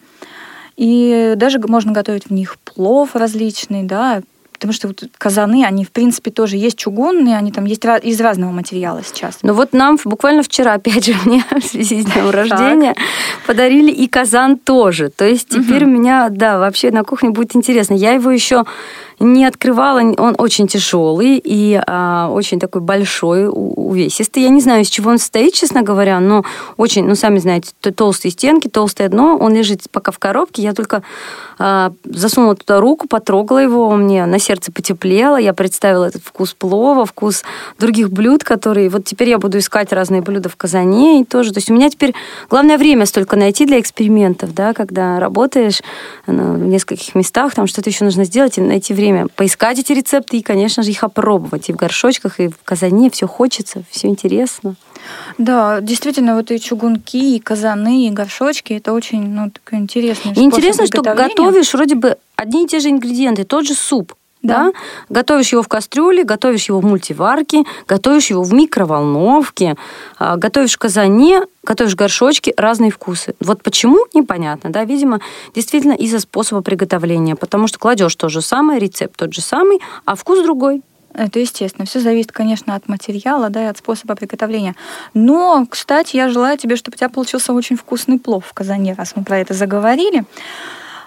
И 0.78 1.34
даже 1.36 1.60
можно 1.60 1.92
готовить 1.92 2.28
в 2.28 2.32
них 2.32 2.58
плов 2.60 3.16
различный, 3.16 3.84
да, 3.84 4.22
потому 4.62 4.74
что 4.74 4.90
вот 4.90 5.04
казаны, 5.18 5.66
они, 5.66 5.84
в 5.84 5.92
принципе, 5.92 6.30
тоже 6.30 6.56
есть 6.56 6.78
чугунные, 6.78 7.36
они 7.36 7.52
там 7.52 7.66
есть 7.66 7.84
из 8.04 8.22
разного 8.22 8.52
материала 8.52 9.02
сейчас. 9.04 9.40
Ну 9.42 9.54
вот 9.54 9.74
нам 9.74 9.98
буквально 10.06 10.44
вчера, 10.44 10.74
опять 10.76 11.06
же, 11.06 11.16
мне 11.26 11.44
в 11.50 11.66
связи 11.66 12.04
с 12.04 12.06
днем 12.06 12.30
рождения 12.30 12.96
подарили 13.48 13.92
и 13.92 14.08
казан 14.08 14.58
тоже. 14.58 15.10
То 15.10 15.26
есть 15.26 15.50
теперь 15.50 15.86
у 15.86 15.88
меня, 15.88 16.30
да, 16.30 16.60
вообще 16.60 16.92
на 16.92 17.04
кухне 17.04 17.32
будет 17.32 17.56
интересно. 17.56 17.96
Я 17.96 18.12
его 18.12 18.30
еще 18.30 18.66
не 19.22 19.46
открывала, 19.46 20.00
он 20.00 20.36
очень 20.38 20.68
тяжелый 20.68 21.40
и 21.44 21.80
а, 21.86 22.30
очень 22.30 22.60
такой 22.60 22.82
большой, 22.82 23.48
увесистый. 23.50 24.44
Я 24.44 24.50
не 24.50 24.62
знаю, 24.62 24.82
из 24.82 24.90
чего 24.90 25.12
он 25.12 25.20
состоит, 25.20 25.54
честно 25.54 25.84
говоря, 25.84 26.20
но 26.20 26.44
очень, 26.78 27.06
ну, 27.06 27.16
сами 27.16 27.40
знаете, 27.40 27.72
толстые 27.96 28.32
стенки, 28.32 28.68
толстое 28.68 29.10
дно. 29.10 29.38
Он 29.38 29.54
лежит 29.54 29.82
пока 29.92 30.12
в 30.12 30.20
коробке. 30.20 30.64
Я 30.64 30.74
только 30.74 31.04
а, 31.60 31.94
засунула 32.04 32.56
туда 32.56 32.80
руку, 32.80 33.08
потрогала 33.08 33.60
его, 33.60 33.92
мне 33.92 34.26
на 34.26 34.40
сердце 34.40 34.72
потеплело. 34.72 35.38
Я 35.38 35.54
представила 35.54 36.06
этот 36.06 36.24
вкус 36.24 36.54
плова, 36.54 37.06
вкус 37.06 37.44
других 37.78 38.10
блюд, 38.10 38.44
которые... 38.44 38.90
Вот 38.90 39.06
теперь 39.06 39.30
я 39.30 39.38
буду 39.38 39.60
искать 39.60 39.94
разные 39.94 40.22
блюда 40.22 40.50
в 40.50 40.56
казане 40.56 41.22
и 41.22 41.26
тоже. 41.26 41.54
То 41.54 41.60
есть 41.60 41.70
у 41.70 41.74
меня 41.74 41.90
теперь 41.90 42.16
главное 42.50 42.78
время 42.78 43.06
столько 43.06 43.36
найти 43.36 43.66
для 43.66 43.80
экспериментов, 43.80 44.54
да, 44.56 44.74
когда 44.74 45.20
работаешь 45.20 45.82
ну, 46.26 46.54
в 46.54 46.66
нескольких 46.66 47.14
местах, 47.14 47.54
там 47.54 47.68
что-то 47.68 47.90
еще 47.90 48.06
нужно 48.06 48.24
сделать 48.24 48.58
и 48.58 48.62
найти 48.62 48.94
время 48.94 49.11
поискать 49.36 49.80
эти 49.80 49.94
рецепты 49.94 50.38
и, 50.38 50.42
конечно 50.42 50.84
же, 50.84 50.92
их 50.92 51.04
опробовать. 51.04 51.70
И 51.70 51.74
в 51.74 51.76
горшочках, 51.76 52.40
и 52.40 52.48
в 52.48 52.58
казане 52.64 53.10
все 53.10 53.28
хочется, 53.28 53.84
все 53.90 54.08
интересно. 54.08 54.76
Да, 55.38 55.82
действительно, 55.82 56.36
вот 56.36 56.52
и 56.52 56.60
чугунки, 56.60 57.36
и 57.36 57.40
казаны, 57.40 58.08
и 58.08 58.10
горшочки, 58.12 58.74
это 58.74 58.94
очень, 58.94 59.28
ну, 59.30 59.50
такой 59.50 59.80
интересный 59.80 60.34
И 60.34 60.42
интересно, 60.42 60.86
что 60.86 61.02
готовишь 61.02 61.74
вроде 61.74 61.96
бы 61.96 62.18
одни 62.36 62.66
и 62.66 62.68
те 62.68 62.80
же 62.80 62.90
ингредиенты, 62.90 63.44
тот 63.44 63.66
же 63.66 63.74
суп. 63.74 64.14
Да. 64.42 64.66
Да. 64.66 64.72
Готовишь 65.10 65.52
его 65.52 65.62
в 65.62 65.68
кастрюле, 65.68 66.24
готовишь 66.24 66.70
его 66.70 66.80
в 66.80 66.86
мультиварке, 66.86 67.64
готовишь 67.88 68.30
его 68.32 68.44
в 68.44 68.54
микроволновке, 68.54 69.76
а, 70.18 70.36
готовишь 70.38 70.74
в 70.74 70.80
казане, 70.80 71.42
готовишь 71.64 71.96
горшочки, 71.96 72.54
разные 72.58 72.92
вкусы. 72.92 73.36
Вот 73.40 73.62
почему, 73.62 74.06
непонятно, 74.14 74.72
да, 74.72 74.84
видимо, 74.84 75.20
действительно 75.54 75.94
из-за 75.94 76.20
способа 76.20 76.62
приготовления, 76.62 77.36
потому 77.36 77.68
что 77.68 77.78
кладешь 77.80 78.16
то 78.16 78.30
же 78.30 78.42
самое, 78.42 78.80
рецепт 78.80 79.16
тот 79.16 79.34
же 79.34 79.42
самый, 79.42 79.80
а 80.06 80.16
вкус 80.16 80.42
другой. 80.44 80.82
Это 81.14 81.40
естественно. 81.40 81.86
Все 81.86 82.00
зависит, 82.00 82.32
конечно, 82.32 82.74
от 82.74 82.88
материала, 82.88 83.50
да, 83.50 83.64
и 83.64 83.68
от 83.68 83.78
способа 83.78 84.16
приготовления. 84.16 84.76
Но, 85.14 85.66
кстати, 85.70 86.16
я 86.16 86.30
желаю 86.30 86.58
тебе, 86.58 86.78
чтобы 86.78 86.96
у 86.96 86.98
тебя 86.98 87.10
получился 87.10 87.54
очень 87.54 87.76
вкусный 87.76 88.18
плов 88.18 88.46
в 88.48 88.54
казане, 88.54 88.96
раз 88.98 89.14
мы 89.16 89.24
про 89.24 89.40
это 89.40 89.54
заговорили. 89.54 90.24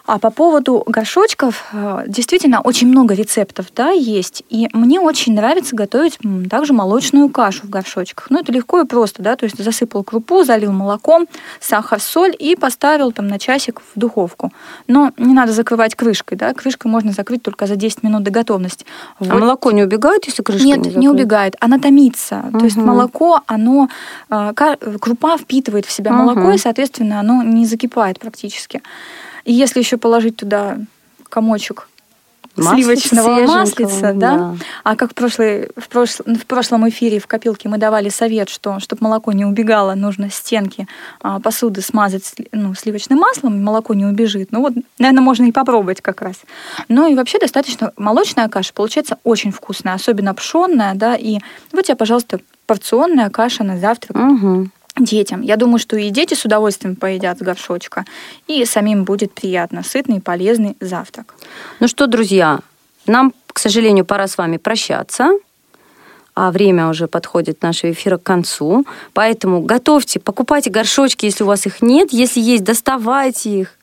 А 0.06 0.18
по 0.18 0.28
поводу 0.30 0.84
горшочков, 0.86 1.64
э, 1.72 2.04
действительно, 2.06 2.60
очень 2.60 2.88
много 2.88 3.14
рецептов, 3.14 3.66
да, 3.74 3.88
есть. 3.90 4.42
И 4.50 4.68
мне 4.74 5.00
очень 5.00 5.34
нравится 5.34 5.74
готовить 5.74 6.18
также 6.50 6.74
молочную 6.74 7.30
кашу 7.30 7.62
в 7.66 7.70
горшочках. 7.70 8.26
Ну, 8.28 8.38
это 8.40 8.52
легко 8.52 8.80
и 8.82 8.84
просто, 8.84 9.22
да, 9.22 9.34
то 9.36 9.44
есть 9.44 9.62
засыпал 9.64 10.04
крупу, 10.04 10.44
залил 10.44 10.72
молоком, 10.72 11.26
сахар, 11.58 12.00
соль 12.00 12.36
и 12.38 12.54
поставил 12.54 13.12
там 13.12 13.28
на 13.28 13.38
часик 13.38 13.80
в 13.80 13.98
духовку. 13.98 14.52
Но 14.88 15.10
не 15.16 15.32
надо 15.32 15.52
закрывать 15.52 15.94
крышкой, 15.94 16.36
да, 16.36 16.52
крышкой 16.52 16.90
можно 16.90 17.12
закрыть 17.12 17.42
только 17.42 17.66
за 17.66 17.76
10 17.76 18.02
минут 18.02 18.24
до 18.24 18.30
готовности. 18.30 18.84
А 19.18 19.24
Вот 19.24 19.40
молоко 19.40 19.70
не 19.70 19.84
убегает, 19.84 20.26
если 20.26 20.42
крышка 20.42 20.66
нет, 20.66 20.84
не 20.84 20.94
не, 20.96 21.08
убегает, 21.08 21.56
она 21.60 21.78
томится. 21.78 22.44
То 22.52 22.64
есть 22.64 22.76
молоко, 22.76 23.40
оно, 23.46 23.88
э, 24.28 24.52
крупа 25.00 25.38
впитывает 25.38 25.86
в 25.86 25.90
себя 25.90 26.12
Мгм. 26.12 26.24
молоко, 26.24 26.52
и, 26.52 26.58
соответственно, 26.58 27.20
оно 27.20 27.42
не 27.42 27.64
закипает 27.64 28.20
практически. 28.20 28.82
И 29.44 29.52
если 29.52 29.80
еще 29.80 29.96
положить 29.96 30.36
туда 30.36 30.78
комочек 31.28 31.88
Маслица 32.56 33.08
сливочного 33.08 33.46
маслица, 33.46 34.12
да? 34.14 34.54
А 34.84 34.94
как 34.96 35.10
в, 35.10 35.14
прошлый, 35.14 35.70
в, 35.76 35.88
прош- 35.88 36.22
в 36.22 36.46
прошлом 36.46 36.88
эфире 36.88 37.18
в 37.18 37.26
копилке 37.26 37.68
мы 37.68 37.78
давали 37.78 38.08
совет, 38.10 38.48
что 38.48 38.78
чтобы 38.78 39.02
молоко 39.02 39.32
не 39.32 39.44
убегало, 39.44 39.94
нужно 39.94 40.30
стенки 40.30 40.86
а, 41.20 41.40
посуды 41.40 41.80
смазать 41.80 42.32
ну, 42.52 42.74
сливочным 42.74 43.18
маслом, 43.18 43.62
молоко 43.62 43.94
не 43.94 44.04
убежит. 44.04 44.52
Ну 44.52 44.60
вот, 44.60 44.74
наверное, 44.98 45.22
можно 45.22 45.44
и 45.44 45.52
попробовать 45.52 46.00
как 46.00 46.22
раз. 46.22 46.36
Ну 46.88 47.10
и 47.10 47.16
вообще 47.16 47.38
достаточно 47.38 47.92
молочная 47.96 48.48
каша 48.48 48.72
получается 48.72 49.18
очень 49.24 49.50
вкусная, 49.50 49.94
особенно 49.94 50.32
пшенная, 50.34 50.94
да, 50.94 51.16
и 51.16 51.38
вот 51.72 51.86
тебе, 51.86 51.96
пожалуйста, 51.96 52.38
порционная 52.66 53.30
каша 53.30 53.64
на 53.64 53.78
завтрак 53.78 54.16
Мгм. 54.16 54.70
Детям. 54.96 55.42
Я 55.42 55.56
думаю, 55.56 55.78
что 55.78 55.96
и 55.96 56.10
дети 56.10 56.34
с 56.34 56.44
удовольствием 56.44 56.96
поедят 56.96 57.38
с 57.38 57.42
горшочка, 57.42 58.04
и 58.46 58.64
самим 58.64 59.04
будет 59.04 59.32
приятно, 59.32 59.82
сытный, 59.82 60.20
полезный 60.20 60.76
завтрак. 60.80 61.34
Ну 61.80 61.88
что, 61.88 62.06
друзья, 62.06 62.60
нам, 63.06 63.32
к 63.48 63.58
сожалению, 63.58 64.04
пора 64.04 64.28
с 64.28 64.38
вами 64.38 64.56
прощаться. 64.56 65.32
А 66.36 66.50
время 66.50 66.88
уже 66.88 67.06
подходит 67.06 67.62
нашего 67.62 67.92
эфира 67.92 68.16
к 68.16 68.24
концу. 68.24 68.84
Поэтому 69.12 69.60
готовьте, 69.60 70.18
покупайте 70.18 70.68
горшочки, 70.68 71.26
если 71.26 71.44
у 71.44 71.46
вас 71.46 71.64
их 71.64 71.80
нет. 71.80 72.12
Если 72.12 72.40
есть, 72.40 72.64
доставайте 72.64 73.50
их. 73.50 73.78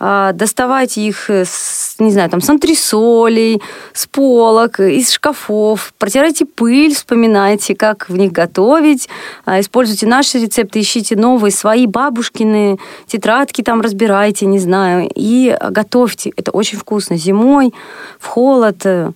А, 0.00 0.32
Доставайте 0.32 1.00
их, 1.02 1.30
э, 1.30 1.44
с, 1.44 1.96
не 1.98 2.10
знаю, 2.10 2.30
там, 2.30 2.40
с 2.40 2.48
антресолей, 2.48 3.60
с 3.92 4.06
полок, 4.06 4.80
из 4.80 5.10
шкафов. 5.10 5.92
Протирайте 5.98 6.44
пыль, 6.44 6.94
вспоминайте, 6.94 7.74
как 7.74 8.08
в 8.08 8.16
них 8.16 8.32
готовить. 8.32 9.08
А, 9.44 9.60
Используйте 9.60 10.06
наши 10.06 10.38
рецепты, 10.38 10.80
ищите 10.80 11.16
новые, 11.16 11.52
свои 11.52 11.86
бабушкины 11.86 12.78
тетрадки 13.06 13.62
там 13.62 13.80
разбирайте, 13.80 14.46
не 14.46 14.58
знаю. 14.58 15.10
И 15.14 15.56
готовьте. 15.70 16.32
Это 16.36 16.50
очень 16.52 16.78
вкусно. 16.78 17.16
Зимой, 17.16 17.74
в 18.18 18.26
холод, 18.26 18.84
э, 18.84 19.12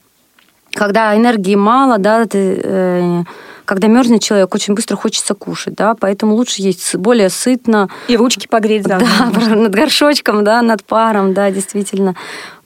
когда 0.73 1.17
энергии 1.17 1.55
мало, 1.55 1.99
да, 1.99 2.25
ты, 2.27 2.61
э, 2.63 3.23
когда 3.65 3.89
мерзнет 3.89 4.23
человек, 4.23 4.55
очень 4.55 4.75
быстро 4.75 4.97
хочется 4.97 5.35
кушать, 5.35 5.75
да, 5.75 5.95
поэтому 5.99 6.35
лучше 6.35 6.63
есть 6.63 6.97
более 6.97 7.31
сытно, 7.31 7.89
И 8.09 8.17
ручки 8.17 8.47
погреть 8.47 8.87
заодно. 8.87 9.09
да, 9.35 9.41
над 9.57 9.75
горшочком, 9.75 10.45
да, 10.45 10.63
над 10.63 10.85
паром, 10.85 11.35
да, 11.35 11.51
действительно. 11.51 12.15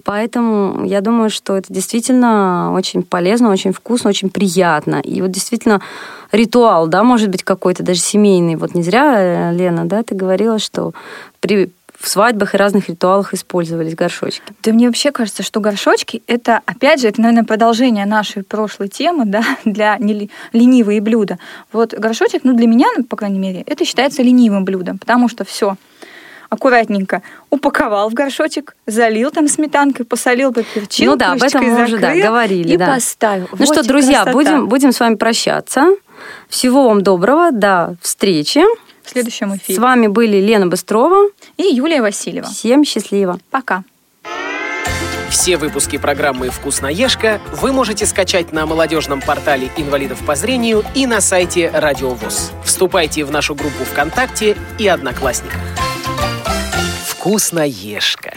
Поэтому 0.05 0.85
я 0.85 1.01
думаю, 1.01 1.31
что 1.31 1.57
это 1.57 1.73
действительно 1.73 2.73
очень 2.73 3.03
полезно, 3.03 3.51
очень 3.51 3.73
вкусно, 3.73 4.09
очень 4.11 4.31
приятно. 4.31 5.01
И 5.01 5.21
вот 5.21 5.33
действительно 5.33 5.81
ритуал, 6.31 6.87
да, 6.87 7.03
может 7.03 7.29
быть 7.29 7.43
какой-то 7.43 7.83
даже 7.83 7.99
семейный. 7.99 8.55
Вот 8.55 8.75
не 8.75 8.85
зря, 8.85 9.15
э, 9.51 9.53
Лена, 9.53 9.85
да, 9.85 10.05
ты 10.05 10.15
говорила, 10.15 10.61
что 10.61 10.93
при 11.41 11.71
в 11.99 12.09
свадьбах 12.09 12.55
и 12.55 12.59
разных 12.59 12.89
ритуалах 12.89 13.35
использовались 13.35 13.95
горшочки. 13.95 14.43
Да 14.63 14.73
мне 14.73 14.87
вообще 14.87 15.13
кажется, 15.13 15.43
что 15.43 15.61
горшочки— 15.61 16.23
это, 16.27 16.61
опять 16.67 17.01
же, 17.01 17.09
это, 17.09 17.21
наверное, 17.21 17.45
продолжение 17.45 18.07
нашей 18.07 18.43
прошлой 18.43 18.89
темы, 18.89 19.25
да, 19.27 19.43
для 19.65 19.97
ленивые 20.53 21.01
блюда. 21.01 21.39
Вот 21.73 21.95
горшочек, 21.95 22.45
ну, 22.45 22.55
для 22.55 22.67
меня, 22.67 22.87
по 23.09 23.17
крайней 23.17 23.39
мере, 23.39 23.63
это 23.67 23.85
считается 23.85 24.23
ленивым 24.23 24.65
блюдом, 24.65 24.99
потому 24.99 25.29
что 25.29 25.45
все 25.45 25.77
аккуратненько 26.49 27.23
упаковал 27.51 28.09
в 28.09 28.15
горшочек, 28.15 28.77
залил 28.87 29.31
там 29.31 29.49
сметанкой, 29.49 30.07
посолил, 30.07 30.53
поперчил, 30.53 31.13
ну 31.13 31.17
да, 31.17 31.33
об 31.33 31.43
этом 31.43 31.65
мы 31.65 31.85
уже 31.85 31.99
да, 31.99 32.15
говорили. 32.15 32.75
и 32.75 32.77
да. 32.77 32.87
поставил. 32.87 33.49
Ну 33.51 33.59
Вот 33.59 33.67
что, 33.67 33.83
друзья, 33.83 34.23
красота. 34.23 34.33
будем, 34.33 34.69
будем 34.69 34.93
с 34.93 35.01
вами 35.01 35.17
прощаться. 35.17 35.97
Всего 36.49 36.89
вам 36.89 37.03
доброго, 37.03 37.51
до 37.53 37.97
встречи. 38.01 38.63
В 39.07 39.11
следующем 39.11 39.57
эфире. 39.57 39.79
С 39.79 39.81
вами 39.81 40.09
были 40.09 40.39
Лена 40.39 40.67
Быстрова 40.67 41.31
и 41.57 41.63
Юлия 41.63 42.03
Васильева. 42.03 42.49
Всем 42.49 42.85
счастливо. 42.85 43.39
Пока. 43.51 43.85
Все 45.31 45.57
выпуски 45.57 45.99
программы 45.99 46.51
«Вкусноежка» 46.51 47.41
вы 47.53 47.73
можете 47.73 48.07
скачать 48.07 48.53
на 48.53 48.65
молодежном 48.65 49.21
портале 49.21 49.71
инвалидов 49.77 50.19
по 50.25 50.35
зрению 50.35 50.85
и 50.95 51.07
на 51.07 51.21
сайте 51.21 51.71
Радио 51.73 52.11
ВОЗ. 52.11 52.53
Вступайте 52.65 53.25
в 53.25 53.31
нашу 53.31 53.55
группу 53.55 53.85
ВКонтакте 53.85 54.57
и 54.79 54.87
Одноклассниках. 54.89 55.61
«Вкусноежка». 57.07 58.35